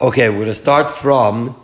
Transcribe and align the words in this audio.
Okay, 0.00 0.28
we're 0.28 0.38
going 0.38 0.48
to 0.48 0.54
start 0.56 0.88
from 0.88 1.54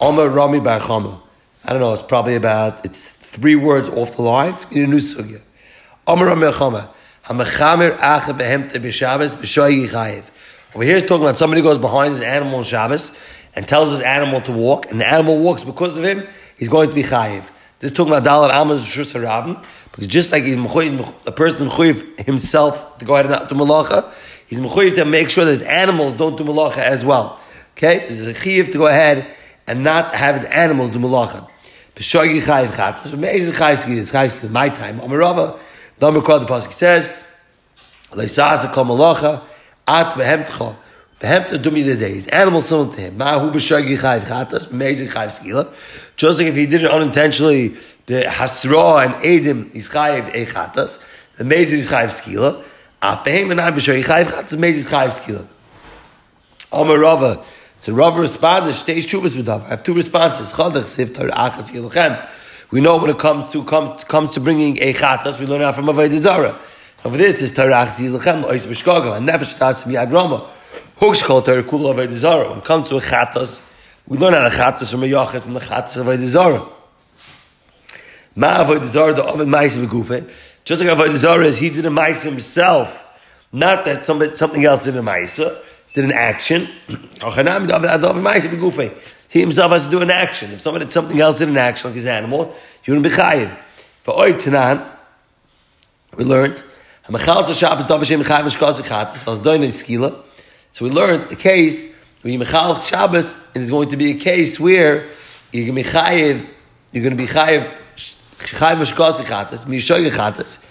Omer 0.00 0.30
Rami 0.30 0.60
Bar 0.60 0.80
Chama. 0.80 1.20
I 1.62 1.72
don't 1.72 1.80
know, 1.80 1.92
it's 1.92 2.02
probably 2.02 2.34
about, 2.34 2.86
it's 2.86 3.06
three 3.06 3.54
words 3.54 3.90
off 3.90 4.16
the 4.16 4.22
line. 4.22 4.54
It's 4.54 4.64
going 4.64 4.84
a 4.84 4.86
new 4.86 4.96
sugya. 4.96 5.42
Omer 6.06 6.24
Rami 6.24 6.40
Bar 6.40 6.52
Chama. 6.54 6.88
HaMechamer 7.26 7.98
Acha 7.98 8.34
Behemte 8.34 8.72
B'Shabbos 8.76 9.34
B'Shoy 9.34 9.86
Yichayev. 9.86 10.30
Over 10.74 10.84
here 10.84 10.96
it's 10.96 11.04
talking 11.04 11.22
about 11.22 11.36
somebody 11.36 11.60
goes 11.60 11.76
behind 11.76 12.12
his 12.12 12.22
animal 12.22 12.56
on 12.56 12.64
Shabbos 12.64 13.14
and 13.54 13.68
tells 13.68 13.90
his 13.90 14.00
animal 14.00 14.40
to 14.40 14.52
walk, 14.52 14.90
and 14.90 14.98
the 14.98 15.06
animal 15.06 15.38
walks 15.38 15.62
because 15.62 15.98
of 15.98 16.04
him, 16.04 16.26
he's 16.58 16.70
going 16.70 16.88
to 16.88 16.94
be 16.94 17.02
chayiv. 17.02 17.50
This 17.80 17.90
is 17.90 17.92
talking 17.92 18.14
about 18.14 18.24
Dalar 18.24 18.58
Amos 18.58 18.86
Shus 18.86 19.22
Rabin, 19.22 19.58
because 19.90 20.06
just 20.06 20.32
like 20.32 20.44
he's 20.44 20.56
mechuyev, 20.56 21.26
a 21.26 21.32
person 21.32 21.68
mechuyev 21.68 22.24
himself 22.24 22.96
to 22.96 23.04
go 23.04 23.16
ahead 23.16 23.30
and 23.30 23.48
do 23.50 23.54
malacha, 23.54 24.10
he's 24.46 24.60
mechuyev 24.60 24.94
to 24.94 25.04
make 25.04 25.28
sure 25.28 25.44
that 25.44 25.50
his 25.50 25.62
animals 25.62 26.14
don't 26.14 26.38
do 26.38 26.44
malacha 26.44 26.78
as 26.78 27.04
well. 27.04 27.38
Okay, 27.76 27.98
this 28.08 28.20
is 28.20 28.26
a 28.26 28.32
chiv 28.32 28.70
to 28.70 28.78
go 28.78 28.86
ahead 28.86 29.26
and 29.66 29.84
not 29.84 30.14
have 30.14 30.34
his 30.34 30.44
animals 30.44 30.92
do 30.92 30.98
malacha. 30.98 31.46
B'shogi 31.94 32.40
chayiv 32.40 32.68
chatas, 32.68 33.12
amazing 33.12 33.52
chayiv 33.52 33.76
ski, 33.76 33.98
it's 33.98 34.12
chayiv 34.12 34.50
my 34.50 34.70
time. 34.70 34.98
Amarava, 34.98 35.58
the 35.98 36.08
Amar 36.08 36.22
the 36.22 36.46
pasuk 36.46 36.72
says, 36.72 37.12
"Leisasa 38.12 38.72
kol 38.72 38.86
malacha 38.86 39.42
at 39.86 40.14
behemtcha." 40.14 40.74
Behemtcha 41.20 41.62
dumi 41.62 41.84
the 41.84 41.96
days. 41.96 42.28
Animals 42.28 42.66
similar 42.66 42.94
to 42.94 43.00
him. 43.02 43.18
Mahu 43.18 43.52
b'shogi 43.52 43.98
chayiv 43.98 44.22
chatas, 44.22 44.70
amazing 44.70 45.08
chayiv 45.08 45.38
skila. 45.38 45.70
Just 46.16 46.38
like 46.38 46.48
if 46.48 46.54
he 46.54 46.64
did 46.64 46.82
it 46.82 46.90
unintentionally, 46.90 47.76
the 48.06 48.22
hasra 48.22 49.04
and 49.04 49.14
edim 49.16 49.70
is 49.74 49.90
chayiv 49.90 50.32
echatas, 50.32 50.98
amazing 51.38 51.80
chayiv 51.80 52.08
skila. 52.08 52.64
At 53.02 53.22
behem 53.22 53.50
and 53.50 53.60
I 53.60 53.70
b'shogi 53.70 54.02
chayiv 54.02 54.28
chatas, 54.28 54.54
amazing 54.54 54.88
chayiv 54.90 55.08
skila. 55.08 55.46
Amarava. 56.72 57.44
So 57.86 57.94
Rav 57.94 58.16
responded, 58.16 58.74
stays 58.74 59.06
shuvas 59.06 59.36
with 59.36 59.48
I 59.48 59.60
have 59.68 59.84
two 59.84 59.94
responses. 59.94 60.52
We 62.72 62.80
know 62.80 62.96
when 62.96 63.10
it 63.10 63.18
comes 63.20 63.50
to 63.50 63.62
come, 63.62 63.96
comes 63.98 64.34
to 64.34 64.40
bringing 64.40 64.76
a 64.78 64.92
chatas, 64.92 65.38
we 65.38 65.46
learn 65.46 65.62
out 65.62 65.76
from 65.76 65.86
Avodah 65.86 66.18
Zarah. 66.18 66.58
Over 67.04 67.16
this 67.16 67.42
is 67.42 67.52
Tarachas 67.52 68.00
Yilchem 68.00 68.42
Lois 68.42 68.66
B'Shkoga, 68.66 69.18
and 69.18 69.24
never 69.24 69.44
starts 69.44 69.84
Miyad 69.84 70.12
Rama. 70.12 70.50
Hooks 70.96 71.22
called 71.22 71.46
Tarakul 71.46 71.94
Avodah 71.94 72.10
Zarah. 72.10 72.48
When 72.48 72.58
it 72.58 72.64
comes 72.64 72.88
to 72.88 72.96
a 72.96 73.00
chatas, 73.00 73.64
we 74.08 74.18
learn 74.18 74.34
out 74.34 74.52
a 74.52 74.56
chatas 74.56 74.90
from 74.90 75.04
a 75.04 75.06
yachet 75.06 75.42
from 75.42 75.52
the 75.52 75.60
chatas 75.60 75.96
of 75.96 76.06
Avodah 76.06 76.24
Zarah. 76.24 76.68
Ma 78.34 78.64
Avodah 78.64 78.86
Zarah, 78.88 79.14
the 79.14 79.24
Ovid 79.24 79.46
Ma'asim 79.46 79.86
Begufe, 79.86 80.28
just 80.64 80.82
like 80.82 80.90
Avodah 80.90 81.44
is, 81.44 81.58
he 81.58 81.70
did 81.70 81.86
a 81.86 81.90
Ma'asim 81.90 82.30
himself, 82.30 83.04
not 83.52 83.84
that 83.84 84.02
somebody, 84.02 84.34
something 84.34 84.64
else 84.64 84.82
did 84.82 84.96
a 84.96 85.02
Ma'asim 85.02 85.56
did 85.96 86.04
an 86.04 86.12
action. 86.12 86.68
Oh, 87.22 87.30
he 89.30 89.40
himself 89.40 89.72
has 89.72 89.86
to 89.86 89.90
do 89.90 90.02
an 90.02 90.10
action. 90.10 90.52
If 90.52 90.60
somebody 90.60 90.84
did 90.84 90.92
something 90.92 91.18
else 91.18 91.40
in 91.40 91.48
an 91.48 91.56
action, 91.56 91.88
like 91.88 91.96
his 91.96 92.06
animal, 92.06 92.54
he 92.82 92.90
wouldn't 92.90 93.02
be 93.02 93.08
chayiv. 93.10 93.56
For 94.02 94.14
oy 94.14 94.34
tanan, 94.34 94.86
we 96.18 96.24
learned, 96.24 96.62
so 97.06 97.14
we 100.84 100.90
learned 100.90 101.32
a 101.32 101.36
case 101.36 101.96
where 102.20 102.32
you 102.32 102.38
mechal 102.38 102.82
Shabbos, 102.82 103.34
and 103.54 103.62
it's 103.62 103.70
going 103.70 103.88
to 103.88 103.96
be 103.96 104.10
a 104.10 104.18
case 104.18 104.60
where 104.60 105.06
you're 105.50 105.64
going 105.64 105.76
to 105.76 105.82
be 105.82 105.82
chayiv, 105.82 106.46
you're 106.92 107.02
going 107.02 107.16
to 107.16 107.22
be 107.22 107.26
chayiv, 107.26 107.74
chayiv 107.96 108.76
mishkos 108.76 109.18
chatas, 109.22 109.64
mishoy 109.64 110.10
chatas, 110.10 110.62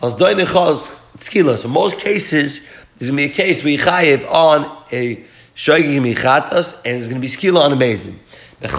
So 0.00 1.68
most 1.68 2.00
cases, 2.00 2.60
there's 2.98 3.10
going 3.10 3.16
to 3.16 3.16
be 3.16 3.24
a 3.24 3.28
case 3.28 3.62
where 3.62 3.72
you 3.72 3.78
chayiv 3.78 4.30
on 4.30 4.64
a 4.92 5.22
shoygig 5.54 5.96
and 5.98 6.96
it's 6.96 7.08
going 7.08 7.16
to 7.16 7.20
be 7.20 7.26
skila 7.26 7.60
on 7.64 7.72
a 7.72 7.76
mazin. 7.76 8.18
There's 8.60 8.74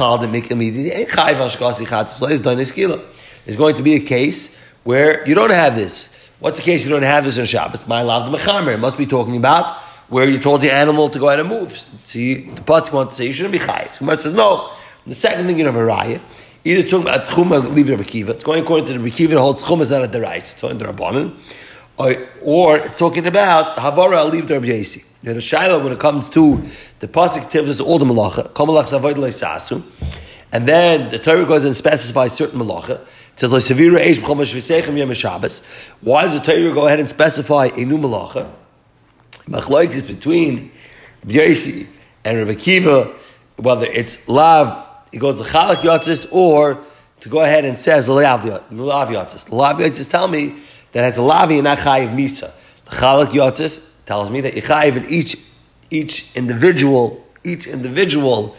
going 3.58 3.75
to 3.75 3.83
be 3.83 3.95
a 3.95 4.00
case 4.00 4.59
where 4.83 5.28
you 5.28 5.35
don't 5.35 5.51
have 5.51 5.75
this. 5.75 6.29
What's 6.40 6.57
the 6.57 6.63
case 6.63 6.85
you 6.85 6.91
don't 6.91 7.03
have 7.03 7.23
this 7.23 7.38
on 7.38 7.46
Shabbos? 7.46 7.88
My 7.88 8.01
love 8.01 8.31
the 8.31 8.38
mechamer. 8.38 8.79
Must 8.79 8.97
be 8.97 9.06
talking 9.06 9.38
about 9.38 9.78
where 10.09 10.25
you 10.25 10.40
told 10.40 10.62
the 10.62 10.72
animal 10.72 11.09
to 11.09 11.19
go 11.19 11.28
ahead 11.28 11.40
and 11.40 11.50
move. 11.50 11.78
See, 11.78 12.50
the 12.50 12.62
Pasuk 12.62 12.94
wants 12.94 13.16
to 13.16 13.22
say 13.22 13.28
you 13.28 13.34
shouldn't 13.34 13.53
be 13.53 13.59
chayiv. 13.59 13.94
So 13.96 14.16
says 14.16 14.34
no. 14.34 14.72
The 15.06 15.16
second 15.16 15.46
thing 15.47 15.59
you 15.59 15.66
have 15.66 15.75
a 15.75 15.79
raya. 15.79 16.19
Either 16.63 16.88
talking 16.88 17.07
about 17.07 17.25
chumah, 17.25 17.73
leave 17.73 17.89
Rabbi 17.89 18.03
Kiva. 18.03 18.33
It's 18.33 18.44
going 18.44 18.63
according 18.63 18.88
to 18.88 18.94
the 18.94 18.99
Rabbi 18.99 19.16
Kiva. 19.16 19.35
It 19.35 19.39
holds 19.39 19.63
chumah 19.63 19.81
is 19.81 19.91
not 19.91 20.03
at 20.03 20.11
the 20.11 20.22
rice. 20.22 20.53
It's 20.53 20.63
on 20.63 20.77
the 20.77 20.85
rabbanon 20.85 21.35
uh, 22.01 22.16
or, 22.41 22.77
it's 22.77 22.97
talking 22.97 23.27
about 23.27 23.77
Havara 23.77 24.29
Aliv 24.29 24.47
Darb 24.47 24.66
Yasi. 24.66 25.03
You 25.22 25.33
know, 25.35 25.39
Shiloh, 25.39 25.83
when 25.83 25.94
it 25.94 25.99
comes 25.99 26.29
to 26.29 26.57
the 26.99 27.07
Pasik 27.07 27.51
Tivus, 27.51 27.79
all 27.79 27.99
the 27.99 28.05
Malacha, 28.05 28.49
Kamalach 28.53 28.89
Zavoid 28.89 29.16
Sasu, 29.16 29.83
and 30.51 30.67
then 30.67 31.09
the 31.09 31.19
Torah 31.19 31.45
goes 31.45 31.63
and 31.63 31.77
specifies 31.77 32.33
certain 32.33 32.59
Malacha. 32.59 33.01
It 33.33 33.39
says. 33.39 33.51
Why 36.01 36.22
does 36.23 36.33
the 36.33 36.39
Torah 36.39 36.73
go 36.73 36.88
ahead 36.88 36.99
and 36.99 37.07
specify 37.09 37.66
a 37.67 37.85
new 37.85 37.97
Malacha? 37.97 38.49
Machloik 39.45 39.91
is 39.91 40.07
between 40.07 40.72
Yasi 41.25 41.88
and 42.25 42.38
Rabbi 42.39 42.55
Kiva, 42.55 43.13
whether 43.57 43.85
it's 43.85 44.28
Lav, 44.28 44.91
it 45.11 45.19
goes 45.19 45.39
to 45.39 45.47
Chalak 45.47 45.77
Yotzis, 45.77 46.27
or 46.31 46.83
to 47.19 47.29
go 47.29 47.41
ahead 47.41 47.66
and 47.66 47.77
says 47.77 48.09
Lav 48.09 48.41
Yotzis. 48.41 49.51
Lav 49.51 49.77
Yotzis 49.77 50.09
tell 50.09 50.27
me 50.27 50.61
that 50.91 51.03
has 51.03 51.17
a 51.17 51.22
lavi 51.22 51.55
and 51.55 51.63
not 51.63 51.77
chayiv 51.79 52.13
misa. 52.13 52.53
The 52.85 52.91
chalak 52.91 53.27
yotzis 53.27 53.88
tells 54.05 54.29
me 54.29 54.41
that 54.41 54.55
you 54.55 55.01
in 55.01 55.05
each 55.09 55.38
each 55.89 56.35
individual 56.35 57.25
each 57.44 57.67
individual 57.67 58.55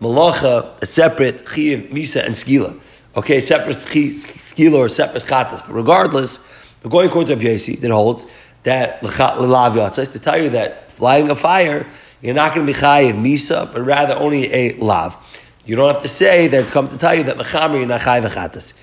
malacha 0.00 0.84
separate 0.84 1.44
chayiv 1.44 1.90
misa 1.90 2.24
and 2.24 2.34
skila. 2.34 2.78
Okay, 3.16 3.40
separate 3.40 3.76
skila 3.76 4.78
or 4.78 4.88
separate 4.88 5.22
chatas. 5.24 5.66
But 5.66 5.74
regardless, 5.74 6.38
we're 6.82 6.90
going 6.90 7.08
according 7.08 7.38
to 7.38 7.44
Abiyasi 7.44 7.80
that 7.80 7.90
holds 7.90 8.26
that 8.64 9.02
lav 9.02 9.74
yotzis 9.74 10.12
to 10.12 10.18
tell 10.18 10.40
you 10.40 10.50
that 10.50 10.90
flying 10.90 11.30
a 11.30 11.34
fire 11.34 11.86
you're 12.20 12.34
not 12.34 12.54
going 12.54 12.64
to 12.64 12.72
be 12.72 12.78
chayiv 12.78 13.14
misa, 13.14 13.72
but 13.72 13.82
rather 13.82 14.14
only 14.14 14.52
a 14.52 14.74
lav. 14.76 15.18
You 15.64 15.76
don't 15.76 15.92
have 15.92 16.02
to 16.02 16.08
say 16.08 16.48
that 16.48 16.60
it's 16.60 16.70
come 16.72 16.88
to 16.88 16.98
tell 16.98 17.14
you 17.14 17.22
that 17.22 17.36
mechamer 17.36 17.78
you're 17.78 17.86
not 17.86 18.00
chayiv 18.00 18.28
chatas. 18.28 18.74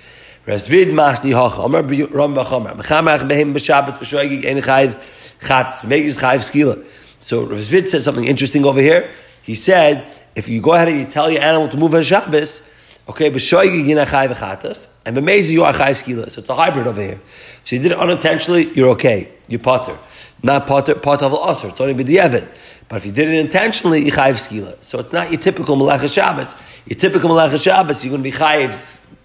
Rav 0.46 0.56
Zvid 0.58 0.92
masni 0.92 1.32
hocha. 1.32 1.66
Amar 1.66 1.82
Ram 1.82 2.34
Bachamar. 2.34 2.74
Mechamach 2.74 3.28
behem 3.28 3.52
b'Shabbos 3.52 3.98
b'shoigig 3.98 4.46
ein 4.46 4.62
chayv 4.62 4.94
chatz. 5.46 5.80
Chayv 5.82 6.38
skila. 6.38 6.82
So 7.18 7.44
Rav 7.44 7.58
Zvid 7.58 7.86
said 7.86 8.02
something 8.02 8.24
interesting 8.24 8.64
over 8.64 8.80
here. 8.80 9.10
He 9.42 9.54
said, 9.54 10.06
if 10.34 10.48
you 10.48 10.62
go 10.62 10.72
ahead 10.72 10.88
and 10.88 10.98
you 10.98 11.04
tell 11.04 11.30
your 11.30 11.42
animal 11.42 11.68
to 11.68 11.76
move 11.76 11.94
on 11.94 12.02
Shabbos, 12.02 12.62
okay, 13.10 13.30
b'shoigig 13.30 13.84
yina 13.84 14.06
chayv 14.06 14.34
chatz, 14.38 14.88
and 15.04 15.14
b'mezi 15.14 15.50
you 15.50 15.64
are 15.64 15.74
chayv 15.74 16.02
skila. 16.02 16.30
So 16.30 16.40
it's 16.40 16.48
a 16.48 16.54
hybrid 16.54 16.86
over 16.86 17.02
here. 17.02 17.20
So 17.64 17.76
you 17.76 17.82
did 17.82 17.92
it 17.92 17.98
unintentionally, 17.98 18.72
you're 18.72 18.88
okay. 18.92 19.28
You 19.48 19.58
potter. 19.58 19.98
Not 20.42 20.66
potter, 20.66 20.94
potter 20.94 21.26
of 21.26 21.32
the 21.32 21.68
It's 21.68 21.78
only 21.78 21.92
b'di'evet. 21.92 22.78
But 22.88 22.96
if 22.96 23.06
you 23.06 23.12
did 23.12 23.28
it 23.28 23.38
intentionally, 23.38 24.02
you 24.06 24.12
chayv 24.12 24.36
skila. 24.36 24.82
So 24.82 24.98
it's 24.98 25.12
not 25.12 25.30
your 25.30 25.40
typical 25.40 25.76
malach 25.76 26.10
Shabbos. 26.10 26.54
Your 26.86 26.98
typical 26.98 27.30
malach 27.30 27.62
Shabbos, 27.62 28.04
you're 28.04 28.10
going 28.10 28.22
to 28.22 28.30
be 28.30 28.36
chayv 28.36 28.70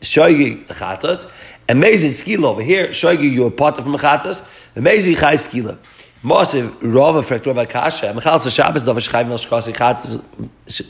shoygi 0.01 0.67
chatas, 0.67 1.31
mezi 1.67 2.09
skila 2.09 2.43
over 2.45 2.61
here, 2.61 2.89
shoygi 2.89 3.31
you're 3.31 3.51
part 3.51 3.77
of 3.79 3.85
mechatas, 3.85 4.45
Amazing 4.75 5.15
chayv 5.15 5.35
skila. 5.35 5.77
Mosiv 6.21 6.69
rova 6.81 7.23
frekt 7.23 7.45
rova 7.45 7.67
kasha, 7.67 8.07
mechal 8.07 8.41
sa 8.41 8.49
Shabbos 8.49 8.83
dova 8.83 8.99
shchayv 8.99 9.27
mel 9.27 9.37
shkasi 9.37 9.73
chatas, 9.73 10.83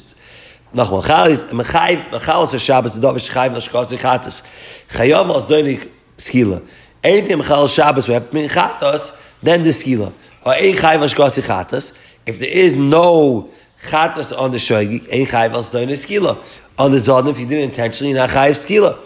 noch 0.73 0.89
mal 0.89 1.03
chalis, 1.03 1.43
mechayv, 1.45 2.09
mechal 2.09 2.47
sa 2.47 2.57
Shabbos 2.57 2.93
dova 2.93 3.17
shchayv 3.17 3.51
mel 3.51 3.61
shkasi 3.61 3.99
chatas, 3.99 4.41
chayom 4.87 5.29
als 5.29 5.47
doinik 5.47 5.91
skila. 6.17 6.67
Anything 7.03 7.37
mechal 7.37 7.69
Shabbos 7.71 8.07
we 8.07 8.15
have 8.15 8.27
to 8.27 8.35
chatas, 8.47 9.15
then 9.43 9.61
the 9.61 9.69
skila. 9.69 10.11
Or 10.43 10.53
ein 10.53 10.73
chayv 10.73 10.99
mel 10.99 11.09
shkasi 11.09 11.45
chatas, 11.45 11.93
if 12.25 12.39
there 12.39 12.49
is 12.49 12.79
no 12.79 13.51
chatas 13.85 14.37
on 14.37 14.51
the 14.51 14.57
shoygi, 14.57 15.01
ein 15.11 15.25
chayv 15.25 15.51
doinik 15.51 15.93
skila 15.93 16.43
on 16.77 16.91
the 16.91 16.97
Zodin 16.97 17.31
if 17.31 17.39
you 17.39 17.45
did 17.45 17.59
it 17.59 17.63
intentionally, 17.63 18.13
not 18.13 18.29
chayiv 18.29 18.51
skila. 18.51 18.99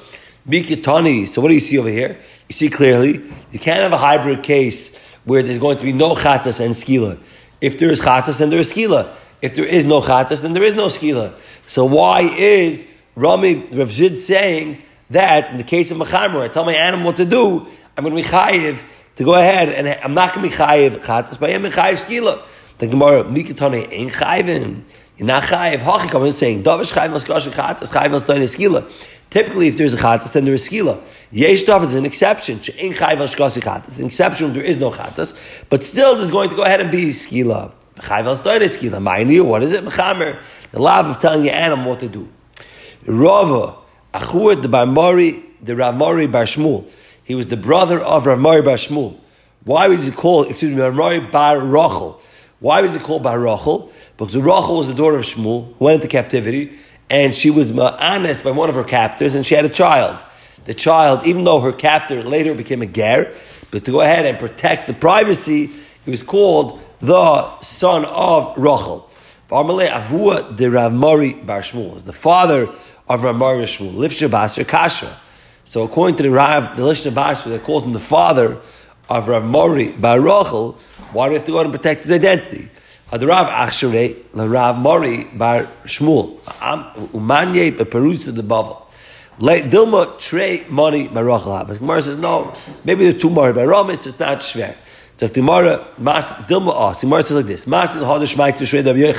Mikitani. 0.47 1.27
So 1.27 1.41
what 1.41 1.49
do 1.49 1.53
you 1.53 1.59
see 1.59 1.77
over 1.77 1.89
here? 1.89 2.17
You 2.47 2.53
see 2.53 2.69
clearly, 2.69 3.21
you 3.51 3.59
can't 3.59 3.81
have 3.81 3.93
a 3.93 3.97
hybrid 3.97 4.41
case 4.41 4.97
where 5.25 5.43
there's 5.43 5.59
going 5.59 5.77
to 5.77 5.83
be 5.83 5.93
no 5.93 6.15
chatas 6.15 6.63
and 6.63 6.73
skila. 6.73 7.19
If 7.61 7.77
there 7.77 7.91
is 7.91 8.01
chatas, 8.01 8.39
then 8.39 8.49
there 8.49 8.59
is 8.59 8.73
skila. 8.73 9.13
If 9.41 9.55
there 9.55 9.65
is 9.65 9.85
no 9.85 10.01
chatas, 10.01 10.41
then 10.41 10.53
there 10.53 10.63
is 10.63 10.73
no 10.73 10.87
skila. 10.87 11.33
So 11.67 11.85
why 11.85 12.21
is 12.21 12.87
Rami 13.15 13.67
Rav 13.71 13.91
Zid 13.91 14.17
saying 14.17 14.81
that 15.11 15.51
in 15.51 15.57
the 15.57 15.63
case 15.63 15.91
of 15.91 15.97
Mechamer, 15.97 16.41
I 16.41 16.47
tell 16.47 16.65
my 16.65 16.73
animal 16.73 17.07
what 17.07 17.17
to 17.17 17.25
do, 17.25 17.67
I'm 17.97 18.03
going 18.03 18.15
to 18.15 18.21
be 18.21 18.27
chayiv 18.27 18.83
to 19.15 19.23
go 19.23 19.35
ahead 19.35 19.69
and 19.69 19.87
I'm 20.03 20.13
not 20.13 20.33
going 20.33 20.49
to 20.49 20.55
be 20.55 20.63
chayiv 20.63 21.03
chatas, 21.03 21.39
but 21.39 21.49
I 21.49 21.53
am 21.53 21.63
chayiv 21.63 22.05
skila. 22.05 22.41
The 22.79 22.87
Gemara, 22.87 23.25
Mikitani 23.25 23.87
ain't 23.91 24.13
chayivin. 24.13 24.83
You're 25.17 25.27
not 25.27 25.43
chayiv. 25.43 25.79
Hachikam 25.79 26.25
is 26.25 26.37
saying, 26.37 26.63
Davish 26.63 26.93
chayiv 26.93 27.11
mas 27.11 27.25
gosh 27.25 27.45
chatas, 27.47 27.93
chayiv 27.93 28.11
mas 28.11 28.25
doin 28.25 28.39
skila. 28.39 28.89
Typically, 29.29 29.67
if 29.67 29.75
there's 29.75 29.93
a 29.93 29.97
chatas, 29.97 30.31
then 30.31 30.45
there 30.45 30.53
is 30.53 30.67
skila. 30.67 30.99
Yesh 31.29 31.63
dav 31.63 31.83
is 31.83 31.93
an 31.93 32.05
exception. 32.05 32.61
She'en 32.61 32.93
chayiv 32.93 33.19
as 33.19 33.35
gosh 33.35 33.57
chatas. 33.57 33.99
An 33.99 34.05
exception 34.05 34.53
there 34.53 34.63
is 34.63 34.77
no 34.77 34.91
chatas, 34.91 35.35
but 35.69 35.83
still 35.83 36.15
there's 36.15 36.31
going 36.31 36.49
to 36.49 36.55
go 36.55 36.63
ahead 36.63 36.79
and 36.79 36.89
be 36.89 37.05
skila. 37.07 37.73
What 37.99 39.63
is 39.63 39.73
it? 39.73 39.83
Mechamer. 39.83 40.41
The 40.71 40.81
love 40.81 41.07
of 41.07 41.19
telling 41.19 41.43
your 41.43 41.53
animal 41.53 41.89
what 41.89 41.99
to 41.99 42.07
do. 42.07 42.29
Rava, 43.05 43.75
Achur, 44.13 44.61
the 44.61 44.69
Barmori, 44.69 45.43
the 45.61 45.73
Ramori 45.73 46.31
Bar 46.31 46.43
Shmuel. 46.43 46.89
He 47.25 47.35
was 47.35 47.47
the 47.47 47.57
brother 47.57 47.99
of 47.99 48.25
Rav 48.25 48.39
Mori 48.39 48.61
Bar 48.61 48.75
Shmuel. 48.75 49.19
Why 49.65 49.89
was 49.89 50.05
he 50.05 50.11
called, 50.11 50.47
excuse 50.49 50.73
me, 50.73 50.81
Rav 50.81 50.93
Mori 50.95 51.19
Bar 51.19 51.57
Rochel? 51.57 52.21
Why 52.59 52.81
was 52.81 52.95
it 52.95 53.03
called 53.03 53.23
Bar 53.23 53.37
Rochel? 53.37 53.91
Because 54.17 54.35
Rochel 54.35 54.77
was 54.77 54.87
the 54.87 54.93
daughter 54.93 55.17
of 55.17 55.23
Shmuel, 55.23 55.73
who 55.77 55.85
went 55.85 55.95
into 55.95 56.07
captivity, 56.07 56.77
and 57.09 57.33
she 57.33 57.49
was 57.49 57.71
ma'anes 57.71 58.43
by 58.43 58.51
one 58.51 58.69
of 58.69 58.75
her 58.75 58.83
captors, 58.83 59.33
and 59.33 59.45
she 59.45 59.55
had 59.55 59.65
a 59.65 59.69
child. 59.69 60.21
The 60.65 60.73
child, 60.73 61.25
even 61.25 61.45
though 61.45 61.61
her 61.61 61.71
captor 61.71 62.21
later 62.21 62.53
became 62.53 62.81
a 62.81 62.85
ger, 62.85 63.33
but 63.71 63.85
to 63.85 63.91
go 63.91 64.01
ahead 64.01 64.25
and 64.25 64.37
protect 64.37 64.87
the 64.87 64.93
privacy, 64.93 65.67
he 66.03 66.11
was 66.11 66.21
called 66.21 66.81
the 66.99 67.59
son 67.61 68.03
of 68.05 68.57
Rachel. 68.57 69.09
Avua 69.49 70.55
de 70.55 70.69
Rav 70.69 70.91
Mori 70.91 71.33
Bar 71.33 71.61
Shmuel 71.61 71.95
is 71.95 72.03
the 72.03 72.13
father 72.13 72.69
of 73.07 73.23
Rav 73.23 73.35
Mori 73.35 73.63
Shmuel. 73.63 73.93
Lifsha 73.93 74.29
Basra 74.29 74.65
Kasha. 74.65 75.17
So 75.63 75.83
according 75.83 76.17
to 76.17 76.23
the 76.23 76.31
Rav, 76.31 76.75
the 76.75 76.83
Lishna 76.83 77.13
Basra 77.13 77.51
that 77.53 77.63
calls 77.63 77.83
him 77.83 77.93
the 77.93 77.99
father 77.99 78.59
of 79.07 79.27
Rav 79.27 79.43
Mori 79.43 79.91
Bar 79.91 80.19
Rachel, 80.19 80.77
why 81.13 81.25
do 81.25 81.29
we 81.29 81.35
have 81.35 81.45
to 81.45 81.51
go 81.51 81.59
and 81.59 81.71
protect 81.71 82.03
his 82.03 82.11
identity? 82.11 82.69
Hadarav 83.11 83.49
Achshere 83.49 84.23
Rav 84.33 84.77
Mori 84.77 85.25
Bar 85.25 85.63
Shmuel. 85.85 86.39
Umanye 86.39 87.71
Beperusa 87.71 88.35
the 88.35 88.43
Bavel. 88.43 88.83
Dilma 89.39 90.19
Trey 90.19 90.65
Money 90.69 91.07
Bar 91.07 91.25
Rachel. 91.25 91.65
But 91.67 91.79
Gemara 91.79 92.01
says 92.03 92.17
no. 92.17 92.53
Maybe 92.83 93.09
there's 93.09 93.21
two 93.21 93.29
more 93.29 93.51
Bar 93.53 93.65
Ramis. 93.65 94.05
It's 94.05 94.19
not 94.19 94.39
schwer. 94.39 94.75
So 95.17 95.27
Gemara, 95.27 95.87
Mas 95.97 96.31
Dilma 96.33 96.71
Os. 96.71 97.01
Gemara 97.01 97.23
says 97.23 97.37
like 97.37 97.45
this: 97.45 97.65
Mas 97.65 97.95
in 97.95 98.03
Hodesh 98.03 98.37
Mike 98.37 98.57
to 98.57 98.65
Shred 98.65 98.85
Rabbi. 98.85 99.11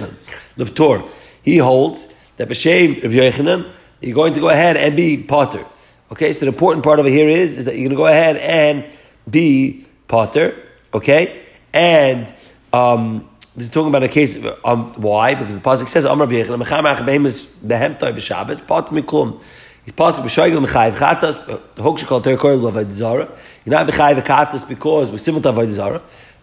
The 0.57 0.65
Ptor. 0.65 1.09
He 1.43 1.57
holds 1.57 2.07
that 2.37 2.49
b'shem 2.49 3.03
Rabbi 3.03 3.15
Yechonon, 3.15 3.71
you're 4.01 4.15
going 4.15 4.33
to 4.35 4.41
go 4.41 4.49
ahead 4.49 4.77
and 4.77 4.97
be 4.97 5.23
Potter. 5.23 5.65
Okay, 6.11 6.33
so 6.33 6.47
the 6.47 6.53
important 6.53 6.85
part 6.85 6.99
over 6.99 7.09
here 7.09 7.29
is, 7.29 7.57
is 7.57 7.65
that 7.67 7.75
you're 7.75 7.89
going 7.89 7.91
to 7.91 7.97
go 7.97 8.07
ahead 8.07 8.37
and 8.37 8.91
be 9.29 9.87
Potter. 10.09 10.57
Okay, 10.95 11.43
and 11.73 12.35
um, 12.73 13.29
this 13.57 13.65
is 13.65 13.71
talking 13.71 13.89
about 13.89 14.03
a 14.03 14.09
case. 14.09 14.39
Um, 14.65 14.93
why? 14.95 15.35
Because 15.35 15.55
the 15.55 15.61
pasuk 15.61 15.89
says, 15.89 16.05
"Amar 16.05 16.27
b'yechon 16.27 16.59
mecham 16.63 16.85
achbeim 16.85 17.27
is 17.27 17.47
behemtoy 17.47 18.13
b'Shabbos 18.13 18.67
Potter 18.67 18.95
miklum." 18.95 19.43
He's 19.85 19.95
possible 19.95 20.29
b'shoigel 20.29 20.65
mechayiv 20.65 20.97
chatas. 20.97 21.45
The 21.75 21.83
hok 21.83 21.99
shekol 21.99 22.23
terkor 22.23 22.61
l'avodah 22.61 22.91
zara. 22.91 23.29
You're 23.65 23.77
not 23.77 23.87
mechayiv 23.87 24.25
chatas 24.25 24.69
because 24.69 25.11
we're 25.11 25.19
similar 25.19 25.43
to 25.43 25.53
avodah. 25.53 26.03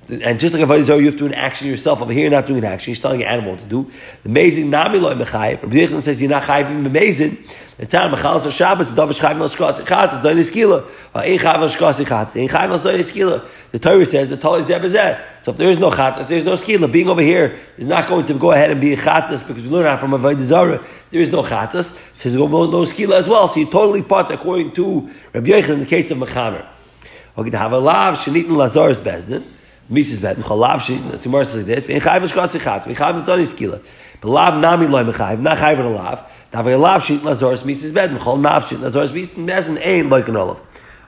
And 0.10 0.40
just 0.40 0.54
like 0.54 0.64
a 0.64 0.66
Avodah 0.66 1.00
you 1.00 1.06
have 1.08 1.16
to 1.16 1.20
do 1.20 1.26
an 1.26 1.34
action 1.34 1.68
yourself. 1.68 2.02
Over 2.02 2.14
here, 2.14 2.24
you're 2.24 2.32
not 2.32 2.46
doing 2.46 2.60
an 2.60 2.66
action. 2.66 2.94
You're 2.94 3.02
telling 3.02 3.22
an 3.24 3.28
animal 3.28 3.52
what 3.52 3.60
to 3.60 3.66
do. 3.66 3.92
The 4.24 4.30
amazing 4.30 4.70
nami 4.70 5.00
loy 5.00 5.16
mechayiv. 5.16 5.64
Rabbi 5.64 5.76
Yechon 5.76 6.02
says 6.02 6.22
you're 6.22 6.32
not 6.32 6.44
chayiv 6.44 6.72
even 6.72 6.86
amazing. 6.86 7.38
The 7.78 7.86
time 7.86 8.14
mechalas 8.14 8.46
or 8.46 8.52
Shabbos, 8.52 8.92
the 8.92 9.02
v'dav 9.02 9.10
chayiv 9.10 9.42
al 9.42 9.50
shkas 9.50 9.82
echatz, 9.82 10.14
it's 10.14 10.24
doin 10.24 10.38
eskila. 10.38 10.86
Ein 11.14 11.38
chayiv 11.38 11.76
shkas 11.76 12.04
echatz, 12.04 12.36
ein 12.38 12.48
eskila. 12.48 13.46
The 13.72 13.80
Torah 13.80 14.06
says 14.06 14.30
the 14.30 14.38
Torah 14.38 14.60
is 14.60 14.70
zeh 14.70 15.22
So 15.42 15.52
if 15.52 15.58
there 15.58 15.70
is 15.70 15.78
no 15.78 15.92
chatas, 15.92 16.30
there 16.30 16.38
is 16.38 16.46
no 16.46 16.54
skila. 16.54 16.90
Being 16.90 17.10
over 17.10 17.22
here 17.22 17.60
is 17.78 17.86
not 17.86 18.08
going 18.08 18.26
to 18.28 18.34
go 18.36 18.52
ahead 18.54 18.72
and 18.72 18.80
be 18.80 18.94
a 18.94 18.98
chatas 18.98 19.46
because 19.46 19.62
we 19.62 19.70
learn 19.70 19.84
that 19.84 20.00
from 20.00 20.12
Avodah 20.12 20.40
Zarah. 20.40 20.86
There 21.10 21.20
is 21.20 21.30
no 21.34 21.44
chatas. 21.44 21.92
It 22.14 22.20
says 22.20 22.34
no, 22.34 22.48
no 22.48 22.82
skila 22.84 23.16
as 23.16 23.28
well. 23.28 23.50
So 23.50 23.60
you 23.60 23.66
totally 23.66 24.04
part 24.04 24.32
according 24.32 24.72
to 24.74 25.10
Rabbi 25.34 25.48
Yechon 25.50 25.70
in 25.72 25.80
the 25.82 25.86
case 25.86 26.10
of 26.12 26.18
mechamer. 26.18 26.66
Okay, 27.38 27.50
to 27.50 27.58
have 27.58 27.74
a 27.74 27.80
lav 27.80 28.16
shenitin 28.16 28.56
lazar's 28.56 29.02
bezdin. 29.02 29.44
Mises 29.90 30.20
bet 30.20 30.36
chalav 30.38 30.82
shi. 30.82 30.98
The 30.98 31.18
Gemara 31.18 31.46
says 31.46 31.58
like 31.58 31.66
this: 31.68 31.86
"Ve'in 31.86 32.02
chayv 32.02 32.22
shkat 32.30 32.58
sechat, 32.58 32.84
ve'in 32.84 32.96
chayv 32.96 33.26
doni 33.26 33.44
skila." 33.44 33.82
But 34.20 34.30
lav 34.30 34.60
nami 34.60 34.88
loy 34.88 35.04
mechayv, 35.04 35.40
not 35.40 35.58
chayv 35.60 35.80
and 35.80 35.96
lav. 35.96 36.30
Davay 36.52 36.78
lav 36.78 37.04
shi 37.04 37.20
lazoris 37.20 37.64
mises 37.64 37.94
bet 37.94 38.10
mechol 38.10 38.42
nav 38.42 38.68
shi 38.68 38.76
lazoris 38.76 39.14
mises 39.14 39.36
bezin 39.36 39.80
ain 39.82 40.10
like 40.10 40.28
an 40.28 40.36
olive. 40.36 40.60